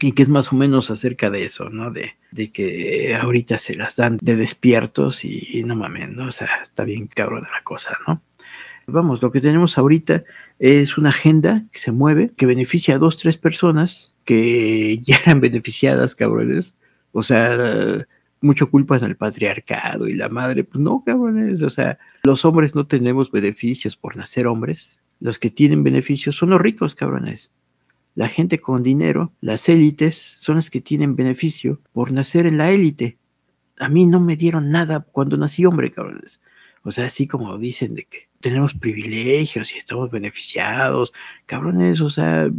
[0.00, 1.90] Y que es más o menos acerca de eso, ¿no?
[1.90, 6.26] De, de que ahorita se las dan de despiertos y, no mames, ¿no?
[6.26, 8.22] O sea, está bien cabrón la cosa, ¿no?
[8.86, 10.24] Vamos, lo que tenemos ahorita
[10.58, 15.40] es una agenda que se mueve, que beneficia a dos, tres personas que ya eran
[15.40, 16.74] beneficiadas, cabrones.
[17.12, 18.06] O sea,
[18.40, 21.62] mucho culpa en el patriarcado y la madre, pues no, cabrones.
[21.62, 25.02] O sea, los hombres no tenemos beneficios por nacer hombres.
[25.20, 27.52] Los que tienen beneficios son los ricos, cabrones.
[28.14, 32.70] La gente con dinero, las élites, son las que tienen beneficio por nacer en la
[32.70, 33.18] élite.
[33.78, 36.40] A mí no me dieron nada cuando nací hombre, cabrones.
[36.82, 41.12] O sea, así como dicen de que tenemos privilegios y estamos beneficiados,
[41.46, 42.50] cabrones, o sea,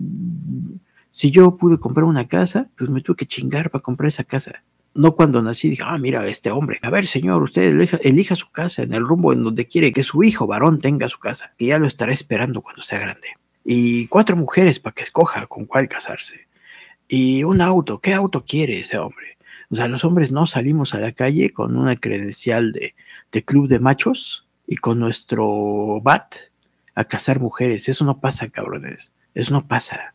[1.09, 4.63] si yo pude comprar una casa, pues me tuve que chingar para comprar esa casa.
[4.93, 8.51] No cuando nací dije, ah, mira, este hombre, a ver, señor, usted elija, elija su
[8.51, 11.67] casa en el rumbo en donde quiere que su hijo varón tenga su casa, que
[11.67, 13.27] ya lo estará esperando cuando sea grande.
[13.63, 16.47] Y cuatro mujeres para que escoja con cuál casarse.
[17.07, 19.37] Y un auto, ¿qué auto quiere ese hombre?
[19.69, 22.95] O sea, los hombres no salimos a la calle con una credencial de,
[23.31, 26.35] de club de machos y con nuestro bat
[26.95, 27.89] a cazar mujeres.
[27.89, 29.13] Eso no pasa, cabrones.
[29.33, 30.13] Eso no pasa.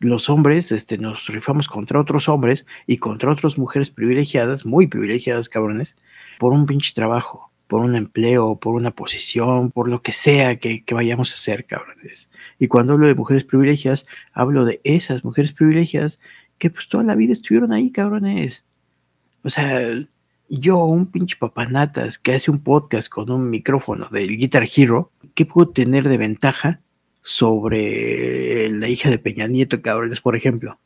[0.00, 5.48] Los hombres este, nos rifamos contra otros hombres y contra otras mujeres privilegiadas, muy privilegiadas,
[5.48, 5.96] cabrones,
[6.38, 10.82] por un pinche trabajo, por un empleo, por una posición, por lo que sea que,
[10.90, 12.30] vayamos a hacer, cabrones.
[12.58, 16.18] Y cuando hablo de mujeres privilegiadas, hablo de esas mujeres privilegiadas
[16.56, 18.64] que pues toda la vida estuvieron ahí, cabrones.
[19.42, 19.82] O sea,
[20.48, 25.44] yo, un pinche papanatas que hace un podcast con un micrófono del Guitar Hero, ¿qué
[25.44, 26.80] puedo tener de ventaja
[27.22, 30.80] sobre la hija de Peña Nieto, cabrones, por ejemplo?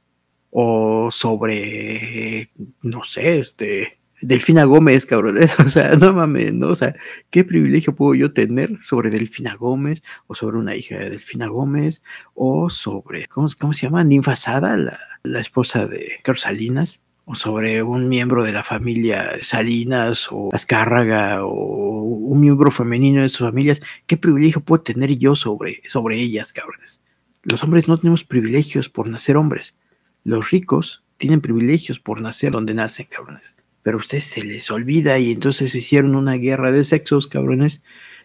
[0.50, 2.50] O sobre,
[2.82, 5.58] no sé, este, Delfina Gómez, cabrones.
[5.60, 6.68] O sea, no mames, ¿no?
[6.68, 6.94] O sea,
[7.30, 10.02] ¿qué privilegio puedo yo tener sobre Delfina Gómez?
[10.26, 12.02] O sobre una hija de Delfina Gómez?
[12.34, 14.04] O sobre, ¿cómo, se llama?
[14.04, 19.32] Ninfa Sada, la, la esposa de Carlos Salinas o sobre un miembro de la familia
[19.42, 25.36] Salinas o Azcárraga o un miembro femenino de sus familias, ¿qué privilegio puedo tener yo
[25.36, 27.02] sobre, sobre ellas, cabrones?
[27.42, 29.76] Los hombres no tenemos privilegios por nacer hombres.
[30.24, 33.56] Los ricos tienen privilegios por nacer donde nacen, cabrones.
[33.82, 37.82] Pero a ustedes se les olvida y entonces hicieron una guerra de sexos, cabrones,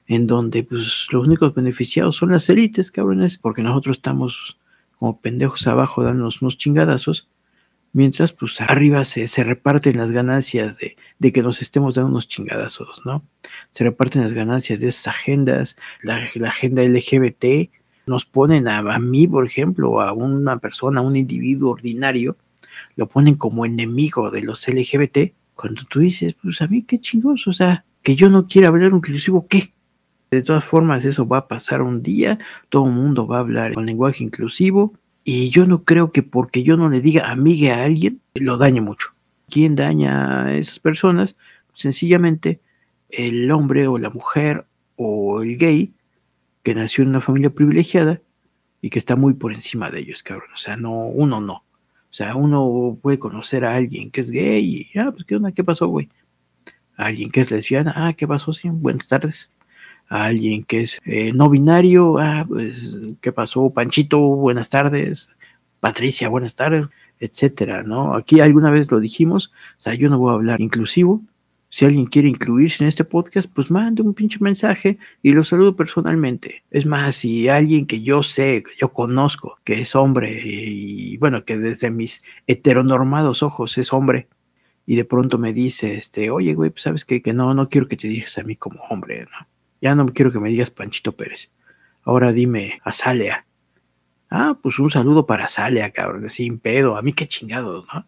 [0.08, 4.58] en donde pues los únicos beneficiados son las élites, cabrones, porque nosotros estamos
[4.98, 7.30] como pendejos abajo dándonos unos chingadazos,
[7.94, 12.28] mientras pues arriba se, se reparten las ganancias de, de, que nos estemos dando unos
[12.28, 13.24] chingadazos, ¿no?
[13.72, 17.70] Se reparten las ganancias de esas agendas, la, agenda LGBT,
[18.06, 22.38] nos ponen a, a, mí, por ejemplo, a una persona, a un individuo ordinario,
[22.96, 27.48] lo ponen como enemigo de los LGBT, cuando tú dices, pues a mí qué chingos,
[27.48, 29.74] o sea, que yo no quiera hablar inclusivo, ¿qué?
[30.32, 32.40] De todas formas, eso va a pasar un día,
[32.70, 34.94] todo el mundo va a hablar con lenguaje inclusivo,
[35.24, 38.80] y yo no creo que porque yo no le diga amigue a alguien, lo dañe
[38.80, 39.10] mucho.
[39.50, 41.36] ¿Quién daña a esas personas?
[41.74, 42.62] Sencillamente
[43.10, 45.94] el hombre o la mujer o el gay
[46.64, 48.22] que nació en una familia privilegiada
[48.82, 50.50] y que está muy por encima de ellos, cabrón.
[50.54, 51.64] O sea, no, uno no.
[52.10, 55.52] O sea, uno puede conocer a alguien que es gay y, ah, pues, ¿qué onda?
[55.52, 56.10] ¿Qué pasó, güey?
[56.96, 58.54] Alguien que es lesbiana, ah, ¿qué pasó?
[58.54, 59.52] Sí, buenas tardes.
[60.10, 63.70] Alguien que es eh, no binario, ah, pues, ¿qué pasó?
[63.70, 65.30] Panchito, buenas tardes.
[65.80, 66.88] Patricia, buenas tardes,
[67.20, 68.16] etcétera, ¿no?
[68.16, 71.22] Aquí alguna vez lo dijimos, o sea, yo no voy a hablar inclusivo.
[71.70, 75.76] Si alguien quiere incluirse en este podcast, pues mande un pinche mensaje y lo saludo
[75.76, 76.64] personalmente.
[76.72, 81.44] Es más, si alguien que yo sé, que yo conozco, que es hombre y bueno,
[81.44, 84.28] que desde mis heteronormados ojos es hombre,
[84.90, 87.98] y de pronto me dice, este, oye, güey, pues sabes que no, no quiero que
[87.98, 89.48] te digas a mí como hombre, ¿no?
[89.82, 91.52] Ya no quiero que me digas Panchito Pérez.
[92.04, 93.46] Ahora dime Azalea.
[94.30, 96.96] Ah, pues un saludo para Azalea, cabrón, sin pedo.
[96.96, 98.08] A mí qué chingados, ¿no?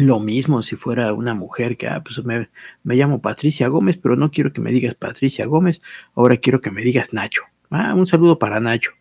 [0.00, 2.48] Lo mismo si fuera una mujer que, ah, pues me,
[2.82, 5.82] me, llamo Patricia Gómez, pero no quiero que me digas Patricia Gómez,
[6.14, 7.42] ahora quiero que me digas Nacho.
[7.68, 8.92] Ah, un saludo para Nacho.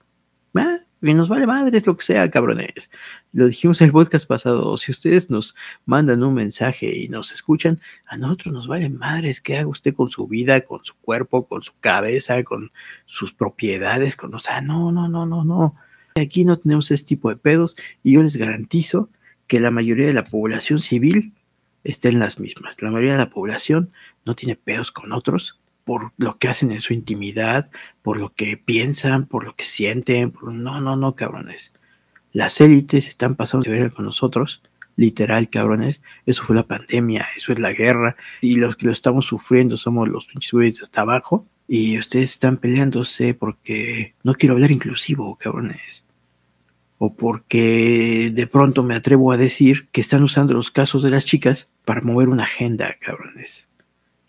[0.55, 2.91] Ah, y nos vale madres lo que sea, cabrones.
[3.31, 4.75] Lo dijimos en el podcast pasado.
[4.75, 9.57] Si ustedes nos mandan un mensaje y nos escuchan, a nosotros nos vale madres qué
[9.57, 12.71] haga usted con su vida, con su cuerpo, con su cabeza, con
[13.05, 15.75] sus propiedades, con, o sea, no, no, no, no, no.
[16.15, 19.09] Aquí no tenemos ese tipo de pedos y yo les garantizo
[19.49, 21.33] que la mayoría de la población civil
[21.83, 22.81] está en las mismas.
[22.81, 23.91] La mayoría de la población
[24.23, 27.71] no tiene pedos con otros por lo que hacen en su intimidad,
[28.03, 30.33] por lo que piensan, por lo que sienten.
[30.43, 31.73] No, no, no, cabrones.
[32.31, 34.61] Las élites están pasando de ver con nosotros,
[34.95, 36.03] literal, cabrones.
[36.27, 38.15] Eso fue la pandemia, eso es la guerra.
[38.41, 41.47] Y los que lo estamos sufriendo somos los pinches güeyes hasta abajo.
[41.67, 46.05] Y ustedes están peleándose porque no quiero hablar inclusivo, cabrones
[46.99, 51.25] o porque de pronto me atrevo a decir que están usando los casos de las
[51.25, 53.69] chicas para mover una agenda, cabrones.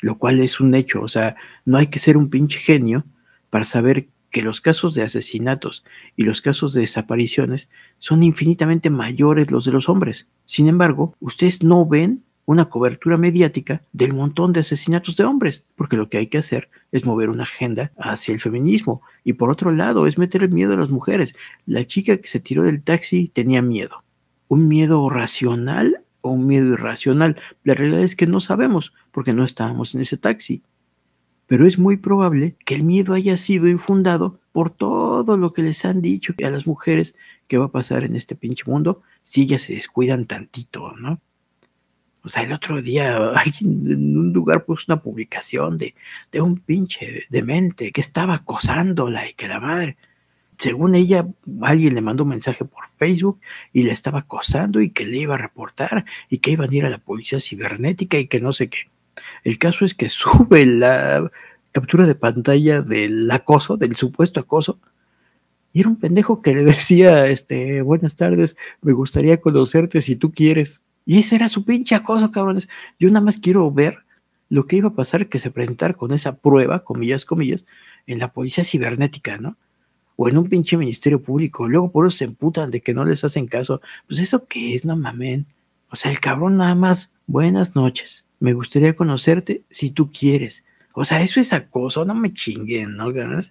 [0.00, 3.04] Lo cual es un hecho, o sea, no hay que ser un pinche genio
[3.50, 5.84] para saber que los casos de asesinatos
[6.16, 7.68] y los casos de desapariciones
[7.98, 10.28] son infinitamente mayores los de los hombres.
[10.46, 15.96] Sin embargo, ustedes no ven una cobertura mediática del montón de asesinatos de hombres, porque
[15.96, 19.70] lo que hay que hacer es mover una agenda hacia el feminismo y por otro
[19.70, 21.36] lado es meter el miedo a las mujeres.
[21.64, 24.02] La chica que se tiró del taxi tenía miedo,
[24.48, 27.36] un miedo racional o un miedo irracional.
[27.62, 30.64] La realidad es que no sabemos porque no estábamos en ese taxi.
[31.46, 35.84] Pero es muy probable que el miedo haya sido infundado por todo lo que les
[35.84, 37.14] han dicho a las mujeres
[37.46, 41.20] que va a pasar en este pinche mundo si ellas se descuidan tantito, ¿no?
[42.22, 45.94] O sea, el otro día alguien en un lugar puso una publicación de,
[46.32, 49.96] de un pinche demente que estaba acosándola y que la madre,
[50.58, 51.26] según ella,
[51.62, 53.40] alguien le mandó un mensaje por Facebook
[53.72, 56.86] y le estaba acosando y que le iba a reportar y que iban a ir
[56.86, 58.90] a la policía cibernética y que no sé qué.
[59.44, 61.30] El caso es que sube la
[61.72, 64.78] captura de pantalla del acoso, del supuesto acoso,
[65.72, 70.32] y era un pendejo que le decía, este, buenas tardes, me gustaría conocerte si tú
[70.32, 70.82] quieres.
[71.10, 72.68] Y ese era su pinche acoso, cabrones.
[73.00, 74.04] Yo nada más quiero ver
[74.48, 77.66] lo que iba a pasar que se presentara con esa prueba, comillas, comillas,
[78.06, 79.56] en la policía cibernética, ¿no?
[80.14, 81.66] O en un pinche ministerio público.
[81.66, 83.80] Luego por eso se emputan de que no les hacen caso.
[84.06, 85.46] Pues eso qué es, no mamen.
[85.90, 88.24] O sea, el cabrón nada más, buenas noches.
[88.38, 90.62] Me gustaría conocerte si tú quieres.
[90.92, 93.08] O sea, eso es acoso, no me chinguen, ¿no?
[93.08, 93.42] O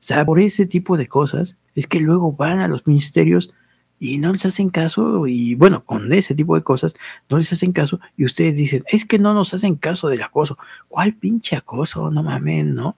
[0.00, 3.54] sea, por ese tipo de cosas es que luego van a los ministerios
[3.98, 6.94] y no les hacen caso y bueno, con ese tipo de cosas
[7.28, 10.58] no les hacen caso y ustedes dicen, es que no nos hacen caso del acoso.
[10.88, 12.10] ¿Cuál pinche acoso?
[12.10, 12.96] No mames, ¿no?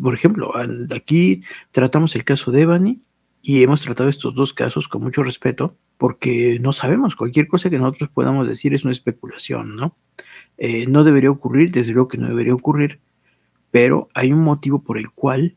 [0.00, 0.52] Por ejemplo,
[0.94, 3.00] aquí tratamos el caso de Ebony
[3.42, 7.78] y hemos tratado estos dos casos con mucho respeto porque no sabemos, cualquier cosa que
[7.78, 9.96] nosotros podamos decir es una especulación, ¿no?
[10.58, 13.00] Eh, no debería ocurrir, desde luego que no debería ocurrir,
[13.70, 15.56] pero hay un motivo por el cual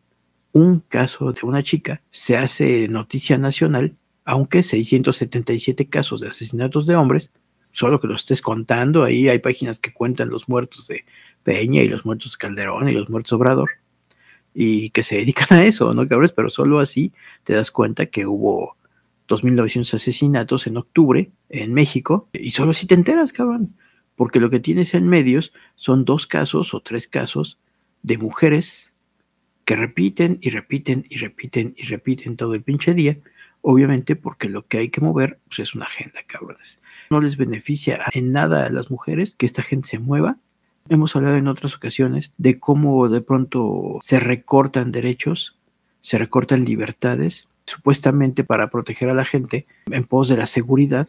[0.51, 6.95] un caso de una chica se hace noticia nacional aunque 677 casos de asesinatos de
[6.95, 7.31] hombres,
[7.71, 11.05] solo que lo estés contando, ahí hay páginas que cuentan los muertos de
[11.43, 13.69] Peña y los muertos de Calderón y los muertos de Obrador,
[14.53, 16.31] y que se dedican a eso, ¿no, cabrones?
[16.31, 17.13] Pero solo así
[17.43, 18.75] te das cuenta que hubo
[19.27, 23.75] 2.900 asesinatos en octubre en México, y solo así te enteras, cabrón,
[24.15, 27.59] porque lo que tienes en medios son dos casos o tres casos
[28.01, 28.93] de mujeres
[29.65, 33.17] que repiten y repiten y repiten y repiten todo el pinche día,
[33.67, 36.79] obviamente porque lo que hay que mover pues, es una agenda, cabrones.
[37.09, 40.37] No les beneficia en nada a las mujeres que esta gente se mueva.
[40.87, 45.57] Hemos hablado en otras ocasiones de cómo de pronto se recortan derechos,
[46.01, 51.07] se recortan libertades, supuestamente para proteger a la gente en pos de la seguridad,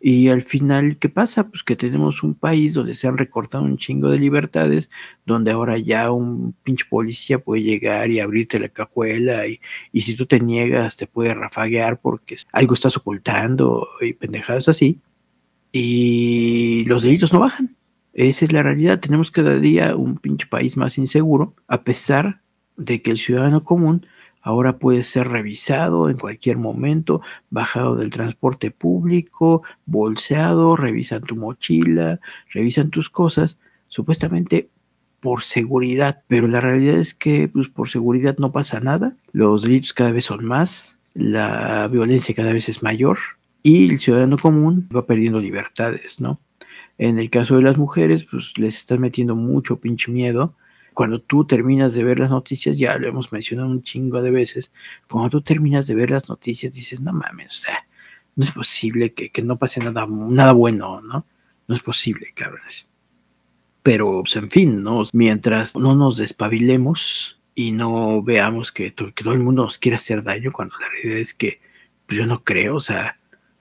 [0.00, 1.48] y al final, ¿qué pasa?
[1.48, 4.90] Pues que tenemos un país donde se han recortado un chingo de libertades,
[5.26, 9.60] donde ahora ya un pinche policía puede llegar y abrirte la cajuela y,
[9.92, 15.00] y si tú te niegas te puede rafaguear porque algo estás ocultando y pendejadas así.
[15.72, 17.76] Y los delitos no bajan.
[18.14, 19.00] Esa es la realidad.
[19.00, 22.40] Tenemos cada día un pinche país más inseguro, a pesar
[22.76, 24.06] de que el ciudadano común
[24.42, 27.20] ahora puede ser revisado en cualquier momento,
[27.50, 32.20] bajado del transporte público, bolseado, revisan tu mochila,
[32.50, 33.58] revisan tus cosas,
[33.88, 34.68] supuestamente
[35.20, 39.92] por seguridad, pero la realidad es que pues, por seguridad no pasa nada, los delitos
[39.92, 43.18] cada vez son más, la violencia cada vez es mayor
[43.62, 46.40] y el ciudadano común va perdiendo libertades, ¿no?
[46.96, 50.54] En el caso de las mujeres, pues les están metiendo mucho pinche miedo,
[50.98, 54.72] cuando tú terminas de ver las noticias, ya lo hemos mencionado un chingo de veces,
[55.08, 57.86] cuando tú terminas de ver las noticias dices, no mames, o sea,
[58.34, 61.24] no es posible que, que no pase nada, nada bueno, ¿no?
[61.68, 62.90] No es posible, cabrones.
[63.84, 65.04] Pero, pues, en fin, ¿no?
[65.12, 70.24] Mientras no nos despabilemos y no veamos que, que todo el mundo nos quiere hacer
[70.24, 71.60] daño, cuando la realidad es que,
[72.06, 73.17] pues yo no creo, o sea,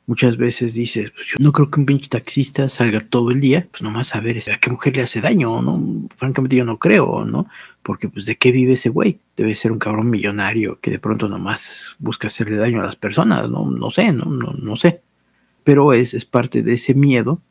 [0.08, 3.68] muchas veces dices, pues yo no creo que un pinche taxista salga todo el día,
[3.70, 6.08] pues nomás a ver a qué mujer le hace daño, ¿no?
[6.16, 7.48] Francamente yo no creo, ¿no?
[7.84, 9.20] Porque pues de qué vive ese güey.
[9.36, 13.50] Debe ser un cabrón millonario que de pronto nomás busca hacerle daño a las personas,
[13.50, 13.70] ¿no?
[13.70, 15.02] No sé, no, no, no sé.
[15.64, 17.42] Pero es, es parte de ese miedo,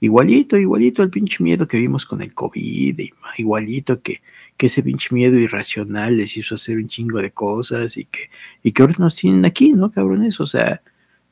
[0.00, 3.00] igualito, igualito al pinche miedo que vimos con el COVID,
[3.38, 4.20] igualito que,
[4.58, 8.30] que ese pinche miedo irracional les hizo hacer un chingo de cosas y que,
[8.62, 10.38] y que ahora nos tienen aquí, ¿no, cabrones?
[10.40, 10.82] O sea,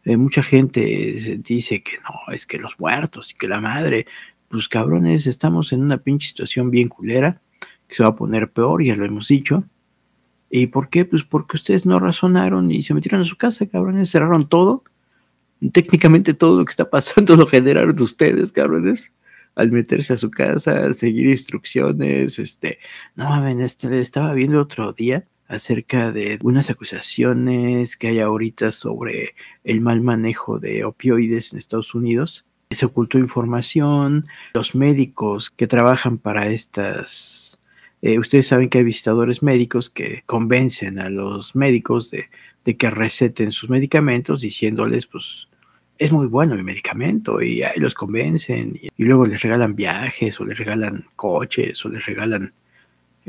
[0.04, 0.80] eh, mucha gente
[1.38, 4.06] dice que no, es que los muertos y que la madre,
[4.48, 7.40] pues cabrones, estamos en una pinche situación bien culera,
[7.86, 9.64] que se va a poner peor, ya lo hemos dicho.
[10.48, 11.04] ¿Y por qué?
[11.04, 14.84] Pues porque ustedes no razonaron y se metieron a su casa, cabrones, cerraron todo.
[15.72, 19.14] Técnicamente todo lo que está pasando lo generaron ustedes, cabrones.
[19.56, 22.78] Al meterse a su casa, al seguir instrucciones, este,
[23.16, 29.34] no mames, este, estaba viendo otro día acerca de unas acusaciones que hay ahorita sobre
[29.64, 32.46] el mal manejo de opioides en Estados Unidos.
[32.70, 37.58] Se ocultó información, los médicos que trabajan para estas...
[38.00, 42.30] Eh, ustedes saben que hay visitadores médicos que convencen a los médicos de,
[42.76, 45.48] que receten sus medicamentos diciéndoles, pues,
[45.98, 50.40] es muy bueno el medicamento y ahí los convencen y, y, luego les regalan viajes
[50.40, 52.54] o les regalan coches o les regalan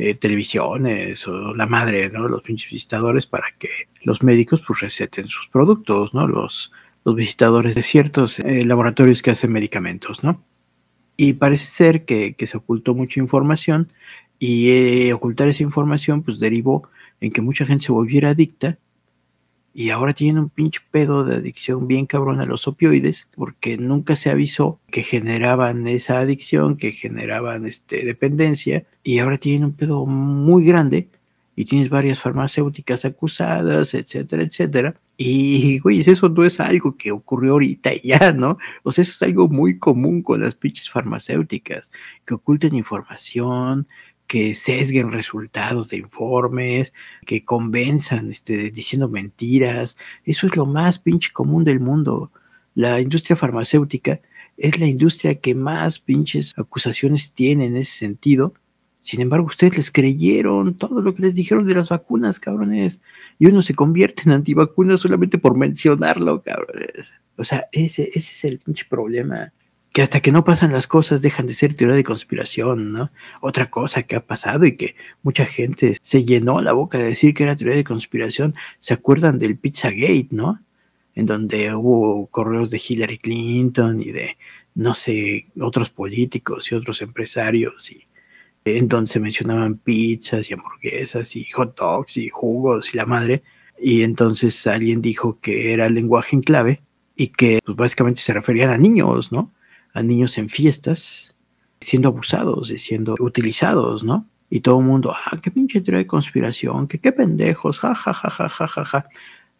[0.01, 2.27] eh, televisiones o la madre, ¿no?
[2.27, 3.69] Los pinches visitadores para que
[4.01, 6.27] los médicos pues receten sus productos, ¿no?
[6.27, 6.71] Los,
[7.05, 10.43] los visitadores de ciertos eh, laboratorios que hacen medicamentos, ¿no?
[11.17, 13.93] Y parece ser que, que se ocultó mucha información
[14.39, 16.89] y eh, ocultar esa información pues derivó
[17.19, 18.79] en que mucha gente se volviera adicta
[19.73, 24.15] y ahora tienen un pinche pedo de adicción bien cabrón a los opioides porque nunca
[24.15, 30.05] se avisó que generaban esa adicción, que generaban este, dependencia y ahora tienen un pedo
[30.05, 31.09] muy grande
[31.55, 34.95] y tienes varias farmacéuticas acusadas, etcétera, etcétera.
[35.17, 38.57] Y, güey, eso no es algo que ocurrió ahorita y ya, ¿no?
[38.83, 41.91] O sea, eso es algo muy común con las pinches farmacéuticas,
[42.25, 43.87] que oculten información,
[44.31, 46.93] que sesguen resultados de informes,
[47.25, 49.97] que convenzan este, diciendo mentiras.
[50.23, 52.31] Eso es lo más pinche común del mundo.
[52.73, 54.21] La industria farmacéutica
[54.55, 58.53] es la industria que más pinches acusaciones tiene en ese sentido.
[59.01, 63.01] Sin embargo, ustedes les creyeron todo lo que les dijeron de las vacunas, cabrones.
[63.37, 67.13] Y uno se convierte en antivacunas solamente por mencionarlo, cabrones.
[67.35, 69.51] O sea, ese, ese es el pinche problema
[69.91, 73.11] que hasta que no pasan las cosas dejan de ser teoría de conspiración, ¿no?
[73.41, 77.33] Otra cosa que ha pasado y que mucha gente se llenó la boca de decir
[77.33, 80.61] que era teoría de conspiración, ¿se acuerdan del Pizzagate, no?
[81.13, 84.37] En donde hubo correos de Hillary Clinton y de,
[84.75, 88.05] no sé, otros políticos y otros empresarios y
[88.63, 93.43] en donde se mencionaban pizzas y hamburguesas y hot dogs y jugos y la madre.
[93.79, 96.81] Y entonces alguien dijo que era lenguaje en clave
[97.15, 99.51] y que pues, básicamente se referían a niños, ¿no?
[99.93, 101.35] A niños en fiestas
[101.81, 104.27] siendo abusados y siendo utilizados, ¿no?
[104.49, 108.13] Y todo el mundo, ah, qué pinche teoría de conspiración, que qué pendejos, ja, ja,
[108.13, 109.05] ja, ja, ja, ja, ja.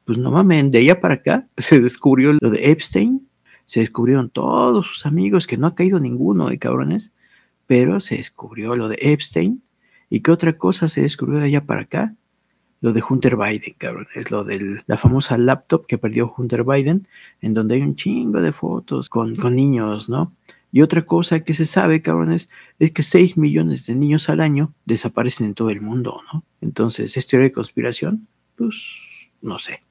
[0.06, 3.28] Pues no mames, de allá para acá se descubrió lo de Epstein,
[3.66, 7.14] se descubrieron todos sus amigos, que no ha caído ninguno de cabrones,
[7.68, 9.64] pero se descubrió lo de Epstein.
[10.10, 12.16] ¿Y qué otra cosa se descubrió de allá para acá?
[12.82, 14.08] Lo de Hunter Biden, cabrón.
[14.16, 17.08] Es lo de la famosa laptop que perdió Hunter Biden,
[17.40, 20.34] en donde hay un chingo de fotos con, con niños, ¿no?
[20.72, 24.74] Y otra cosa que se sabe, cabrones, es que 6 millones de niños al año
[24.86, 26.46] desaparecen en todo el mundo, ¿no?
[26.62, 28.28] Entonces, ¿es teoría de conspiración?
[28.56, 28.76] Pues,
[29.42, 29.84] no sé.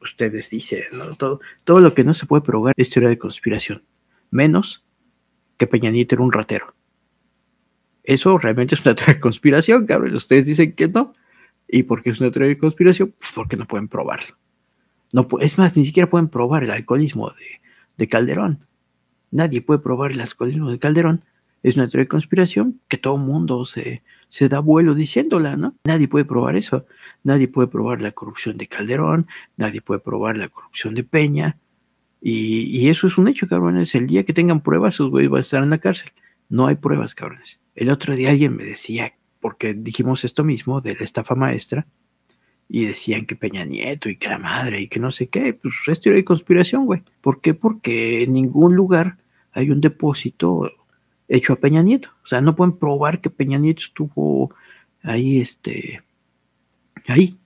[0.00, 1.14] Ustedes dicen, ¿no?
[1.14, 3.84] Todo, todo lo que no se puede probar es teoría de conspiración.
[4.30, 4.84] Menos
[5.56, 6.74] que Peña Nieto era un ratero.
[8.02, 10.14] Eso realmente es una teoría de conspiración, cabrón.
[10.14, 11.12] Ustedes dicen que no.
[11.68, 13.14] ¿Y por qué es una teoría de conspiración?
[13.18, 14.36] Pues porque no pueden probarlo.
[15.12, 17.60] No, es más, ni siquiera pueden probar el alcoholismo de,
[17.96, 18.68] de Calderón
[19.30, 21.24] Nadie puede probar el alcoholismo de Calderón.
[21.62, 25.74] Es una teoría de conspiración que todo mundo se, se da vuelo diciéndola, ¿no?
[25.84, 26.86] Nadie puede probar eso.
[27.24, 31.58] Nadie puede probar la corrupción de Calderón, nadie puede probar la corrupción de Peña.
[32.20, 33.94] Y, y eso es un hecho, cabrones.
[33.94, 36.12] El día que tengan pruebas, esos güeyes van a estar en la cárcel.
[36.48, 37.60] No hay pruebas, cabrones.
[37.74, 41.86] El otro día alguien me decía, porque dijimos esto mismo de la estafa maestra,
[42.68, 45.74] y decían que Peña Nieto y que la madre y que no sé qué, pues
[45.86, 47.02] es teoría de conspiración, güey.
[47.20, 47.54] ¿Por qué?
[47.54, 49.16] Porque en ningún lugar
[49.52, 50.70] hay un depósito
[51.28, 52.10] hecho a Peña Nieto.
[52.22, 54.54] O sea, no pueden probar que Peña Nieto estuvo
[55.02, 56.02] ahí, este,
[57.06, 57.38] ahí.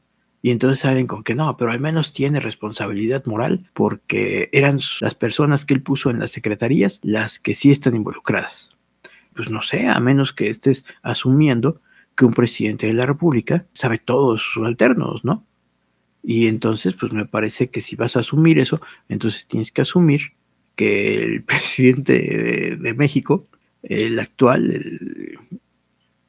[0.45, 5.15] Y entonces salen con que no, pero al menos tiene responsabilidad moral porque eran las
[5.15, 8.77] personas que él puso en las secretarías las que sí están involucradas.
[9.35, 11.81] Pues no sé, a menos que estés asumiendo
[12.15, 15.47] que un presidente de la República sabe todos sus alternos, ¿no?
[16.23, 20.35] Y entonces, pues me parece que si vas a asumir eso, entonces tienes que asumir
[20.77, 23.49] que el presidente de, México,
[23.83, 25.39] el actual, el...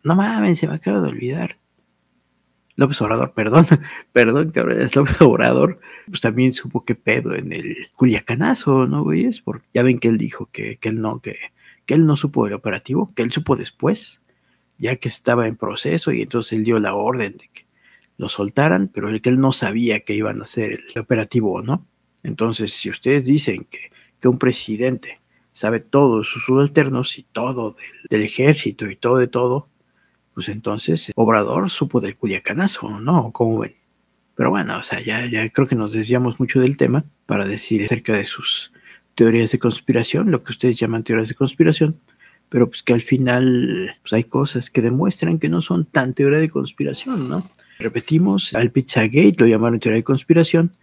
[0.04, 1.58] no mames, se me acaba de olvidar.
[2.76, 3.68] López Obrador, perdón,
[4.12, 9.42] perdón, cabrón, es López Obrador, pues también supo que pedo en el Culiacanazo, ¿no, güeyes?
[9.42, 11.38] Porque ya ven que él dijo que, que él no, que,
[11.86, 14.22] que él no supo el operativo, que él supo después,
[14.78, 17.66] ya que estaba en proceso y entonces él dio la orden de que
[18.18, 21.86] lo soltaran, pero que él no sabía que iban a hacer el operativo, ¿no?
[22.24, 25.20] Entonces, si ustedes dicen que, que un presidente
[25.52, 29.68] sabe todos sus subalternos y todo del, del, ejército y todo de todo,
[30.34, 33.32] pues entonces Obrador supo del Culiacanazo, ¿no?
[33.32, 33.76] ¿Cómo ven?
[34.36, 37.86] Pero bueno, o sea, ya, ya creo que nos desviamos mucho del tema para decir
[37.86, 38.73] acerca de sus
[39.16, 42.00] teorías de conspiración, lo que ustedes llaman teorías de conspiración,
[42.50, 46.40] pero pues que al final pues hay cosas que demuestran que no son tan teoría
[46.40, 47.50] de conspiración, ¿no?
[47.80, 50.76] Repetimos, al Pizzagate lo llamaron teoría de conspiración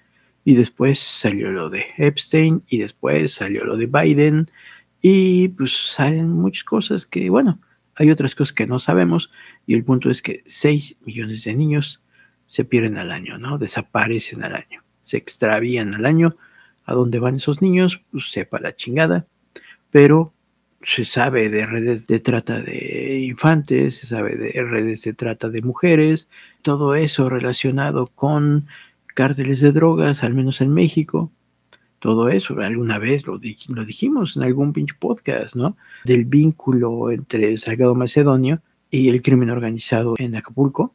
[0.45, 4.51] y después salió lo de Epstein y después salió lo de Biden
[5.01, 7.61] y pues salen muchas cosas que, bueno,
[7.95, 9.31] hay otras cosas que no sabemos
[9.67, 12.03] y el punto es que 6 millones de niños
[12.47, 13.59] se pierden al año, ¿no?
[13.59, 16.37] Desaparecen al año, se extravían al año.
[16.91, 18.03] ¿A dónde van esos niños?
[18.11, 19.25] Pues sepa la chingada,
[19.93, 20.33] pero
[20.83, 25.63] se sabe de redes de trata de infantes, se sabe de redes de trata de
[25.63, 26.29] mujeres,
[26.63, 28.67] todo eso relacionado con
[29.15, 31.31] cárteles de drogas, al menos en México.
[32.01, 35.77] Todo eso, alguna vez lo, lo dijimos en algún pinche podcast, ¿no?
[36.05, 40.93] Del vínculo entre Salgado Macedonio y el crimen organizado en Acapulco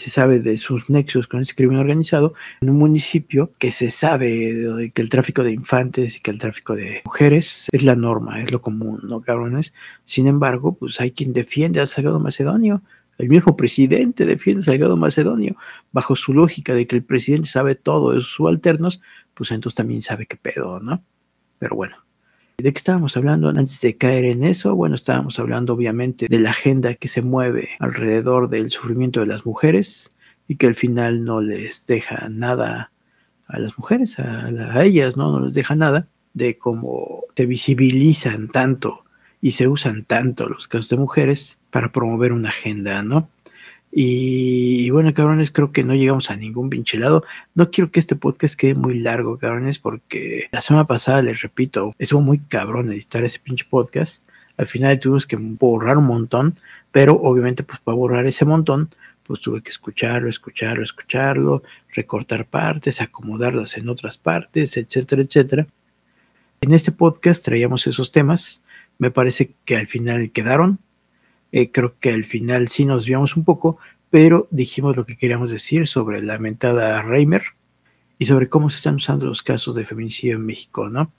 [0.00, 4.90] se sabe de sus nexos con ese crimen organizado en un municipio que se sabe
[4.94, 8.50] que el tráfico de infantes y que el tráfico de mujeres es la norma, es
[8.50, 9.74] lo común, ¿no, cabrones?
[10.04, 12.82] Sin embargo, pues hay quien defiende al Salgado Macedonio.
[13.18, 15.56] El mismo presidente defiende al Salgado Macedonio.
[15.92, 19.00] Bajo su lógica de que el presidente sabe todo de sus subalternos,
[19.34, 21.04] pues entonces también sabe qué pedo, ¿no?
[21.58, 21.96] Pero bueno,
[22.62, 24.74] ¿De qué estábamos hablando antes de caer en eso?
[24.74, 29.46] Bueno, estábamos hablando obviamente de la agenda que se mueve alrededor del sufrimiento de las
[29.46, 30.10] mujeres
[30.46, 32.92] y que al final no les deja nada
[33.46, 35.32] a las mujeres, a, ellas, ¿no?
[35.32, 39.04] No les deja nada de cómo se visibilizan tanto
[39.40, 43.28] y se usan tanto los casos de mujeres para promover una agenda, ¿no?
[43.92, 47.24] Y, bueno, cabrones, creo que no llegamos a ningún pinche lado.
[47.54, 51.94] No quiero que este podcast quede muy largo, cabrones, porque la semana pasada, les repito,
[51.98, 54.24] estuvo muy cabrón editar ese pinche podcast.
[54.56, 56.56] Al final tuvimos que borrar un montón,
[56.92, 58.90] pero obviamente, pues para borrar ese montón,
[59.24, 61.62] pues tuve que escucharlo, escucharlo, escucharlo,
[61.94, 65.66] recortar partes, acomodarlas en otras partes, etcétera, etcétera.
[66.60, 68.62] En este podcast traíamos esos temas.
[68.98, 70.78] Me parece que al final quedaron,
[71.52, 73.78] eh, creo que al final sí nos viamos un poco,
[74.10, 77.42] pero dijimos lo que queríamos decir sobre la mentada Reimer
[78.18, 81.12] y sobre cómo se están usando los casos de feminicidio en México, ¿no?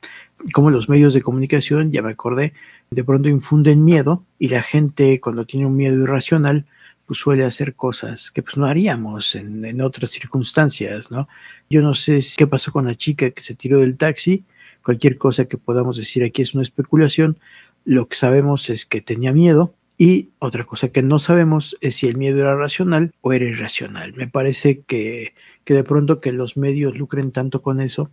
[0.54, 2.54] Cómo los medios de comunicación, ya me acordé,
[2.92, 6.66] de pronto infunden miedo y la gente cuando tiene un miedo irracional,
[7.06, 11.28] pues suele hacer cosas que pues no haríamos en, en otras circunstancias, ¿no?
[11.70, 14.46] Yo no sé qué pasó con la chica que se tiró del taxi,
[14.84, 17.40] cualquier cosa que podamos decir aquí es una especulación,
[17.84, 22.08] lo que sabemos es que tenía miedo y otra cosa que no sabemos es si
[22.08, 24.16] el miedo era racional o era irracional.
[24.16, 28.10] Me parece que, que de pronto que los medios lucren tanto con eso,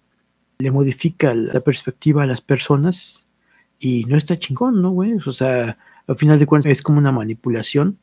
[0.58, 3.26] le modifica la perspectiva a las personas
[3.78, 5.14] y no está chingón, ¿no, güey?
[5.14, 7.96] O sea, al final de cuentas es como una manipulación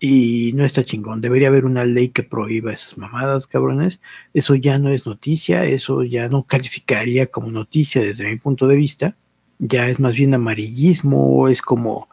[0.00, 1.20] y no está chingón.
[1.20, 4.00] Debería haber una ley que prohíba esas mamadas, cabrones.
[4.32, 8.76] Eso ya no es noticia, eso ya no calificaría como noticia desde mi punto de
[8.76, 9.14] vista.
[9.58, 12.08] Ya es más bien amarillismo, es como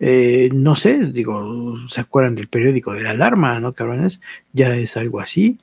[0.00, 4.20] eh, no sé, digo, ¿se acuerdan del periódico de la alarma, no, cabrones?
[4.52, 5.58] Ya es algo así,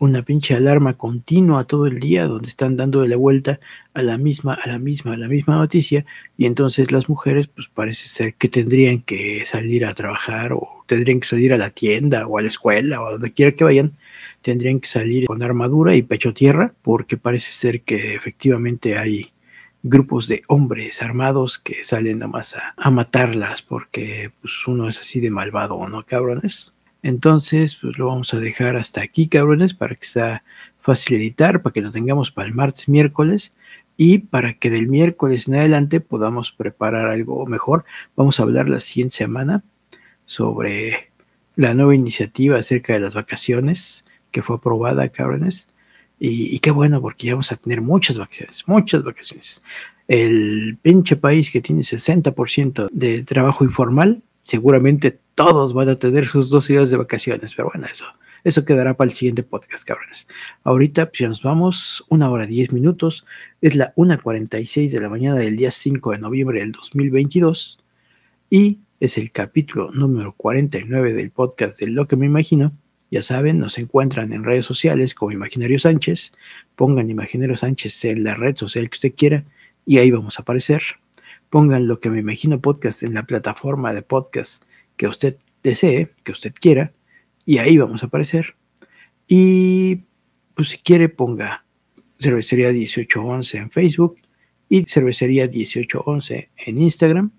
[0.00, 3.60] una pinche alarma continua todo el día donde están dando la vuelta
[3.92, 6.06] a la misma, a la misma, a la misma noticia
[6.38, 11.20] y entonces las mujeres pues parece ser que tendrían que salir a trabajar o tendrían
[11.20, 13.92] que salir a la tienda o a la escuela o a donde quiera que vayan,
[14.40, 19.32] tendrían que salir con armadura y pecho tierra porque parece ser que efectivamente hay
[19.82, 25.00] grupos de hombres armados que salen nada más a, a, matarlas porque pues, uno es
[25.00, 26.74] así de malvado, ¿no, cabrones?
[27.02, 30.44] Entonces, pues lo vamos a dejar hasta aquí, cabrones, para que sea
[30.78, 33.54] fácil editar, para que lo tengamos para el martes, miércoles
[33.96, 37.84] y para que del miércoles en adelante podamos preparar algo mejor.
[38.16, 39.62] Vamos a hablar la siguiente semana
[40.26, 41.10] sobre
[41.56, 45.68] la nueva iniciativa acerca de las vacaciones que fue aprobada, cabrones
[46.22, 49.62] y, qué bueno, porque ya vamos a tener muchas vacaciones, muchas vacaciones.
[50.06, 56.50] El pinche país que tiene 60% de trabajo informal, seguramente todos van a tener sus
[56.50, 58.04] dos días de vacaciones, pero bueno, eso,
[58.44, 60.28] eso quedará para el siguiente podcast, cabrones.
[60.62, 63.24] Ahorita pues ya nos vamos, una hora diez minutos,
[63.62, 67.78] es la 1.46 de la mañana del día 5 de noviembre del 2022
[68.50, 72.72] y es el capítulo número 49 del podcast de Lo que me imagino.
[73.10, 76.32] Ya saben, nos encuentran en redes sociales como Imaginario Sánchez.
[76.76, 79.44] Pongan Imaginario Sánchez en la red social que usted quiera
[79.84, 80.82] y ahí vamos a aparecer.
[81.48, 84.64] Pongan lo que me imagino podcast en la plataforma de podcast
[84.96, 86.92] que usted desee, que usted quiera,
[87.44, 88.54] y ahí vamos a aparecer.
[89.26, 90.02] Y
[90.54, 91.64] pues si quiere, ponga
[92.20, 94.18] Cervecería 1811 en Facebook
[94.68, 97.32] y Cervecería 1811 en Instagram.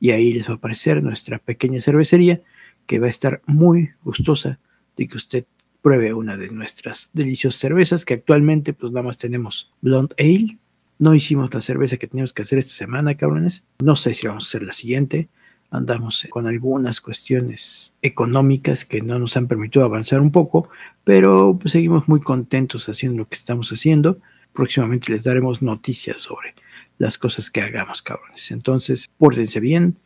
[0.00, 2.40] Y ahí les va a aparecer nuestra pequeña cervecería
[2.86, 4.58] que va a estar muy gustosa
[4.96, 5.44] de que usted
[5.82, 10.58] pruebe una de nuestras deliciosas cervezas que actualmente pues nada más tenemos Blonde Ale.
[10.98, 13.64] No hicimos la cerveza que teníamos que hacer esta semana, cabrones.
[13.80, 15.28] No sé si vamos a hacer la siguiente.
[15.70, 20.68] Andamos con algunas cuestiones económicas que no nos han permitido avanzar un poco,
[21.02, 24.18] pero pues seguimos muy contentos haciendo lo que estamos haciendo.
[24.52, 26.54] Próximamente les daremos noticias sobre
[26.98, 28.50] las cosas que hagamos, cabrones.
[28.50, 29.96] Entonces, pórtense bien,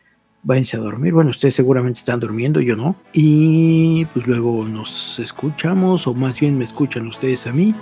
[0.47, 1.13] váyanse a dormir.
[1.13, 2.97] Bueno, ustedes seguramente están durmiendo, yo no.
[3.13, 7.75] Y pues luego nos escuchamos, o más bien me escuchan ustedes a mí.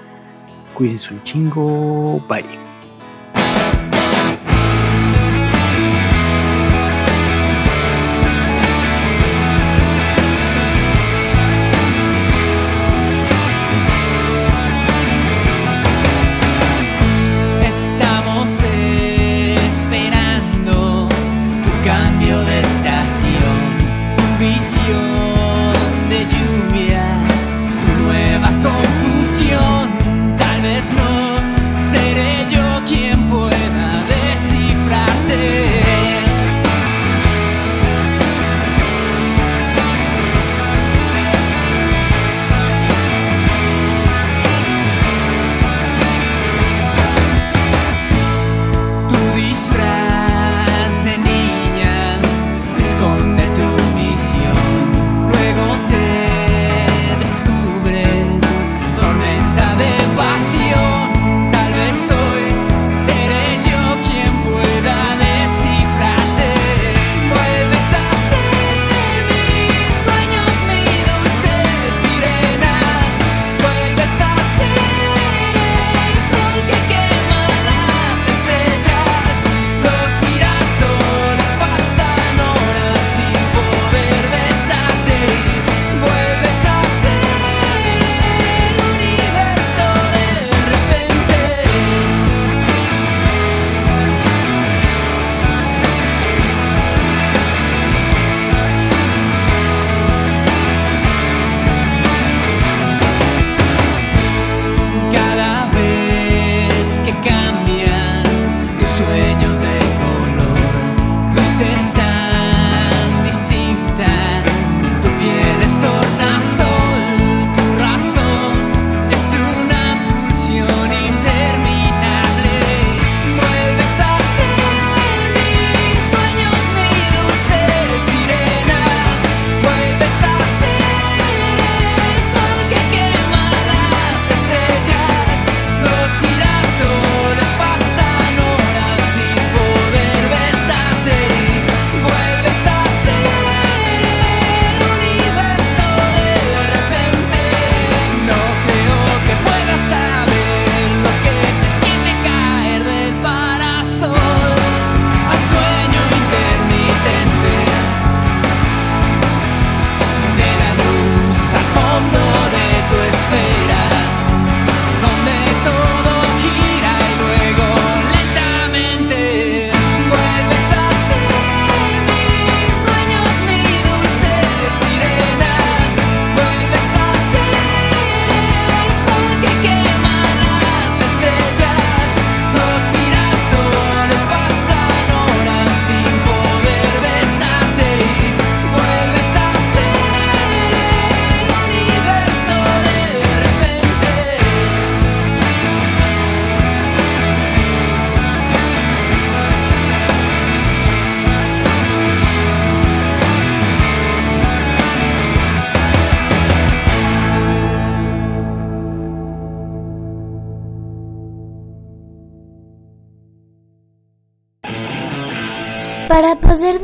[0.75, 2.25] Cuídense un chingo.
[2.29, 2.74] Bye.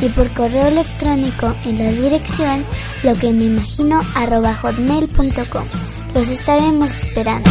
[0.00, 2.64] y por correo electrónico en la dirección
[3.02, 4.00] lo que me imagino
[4.54, 5.66] hotmail.com.
[6.14, 7.50] Los estaremos esperando.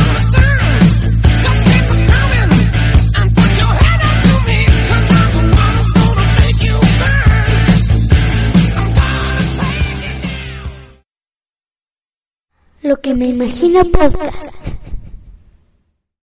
[12.82, 14.87] Lo que me imagino podcast.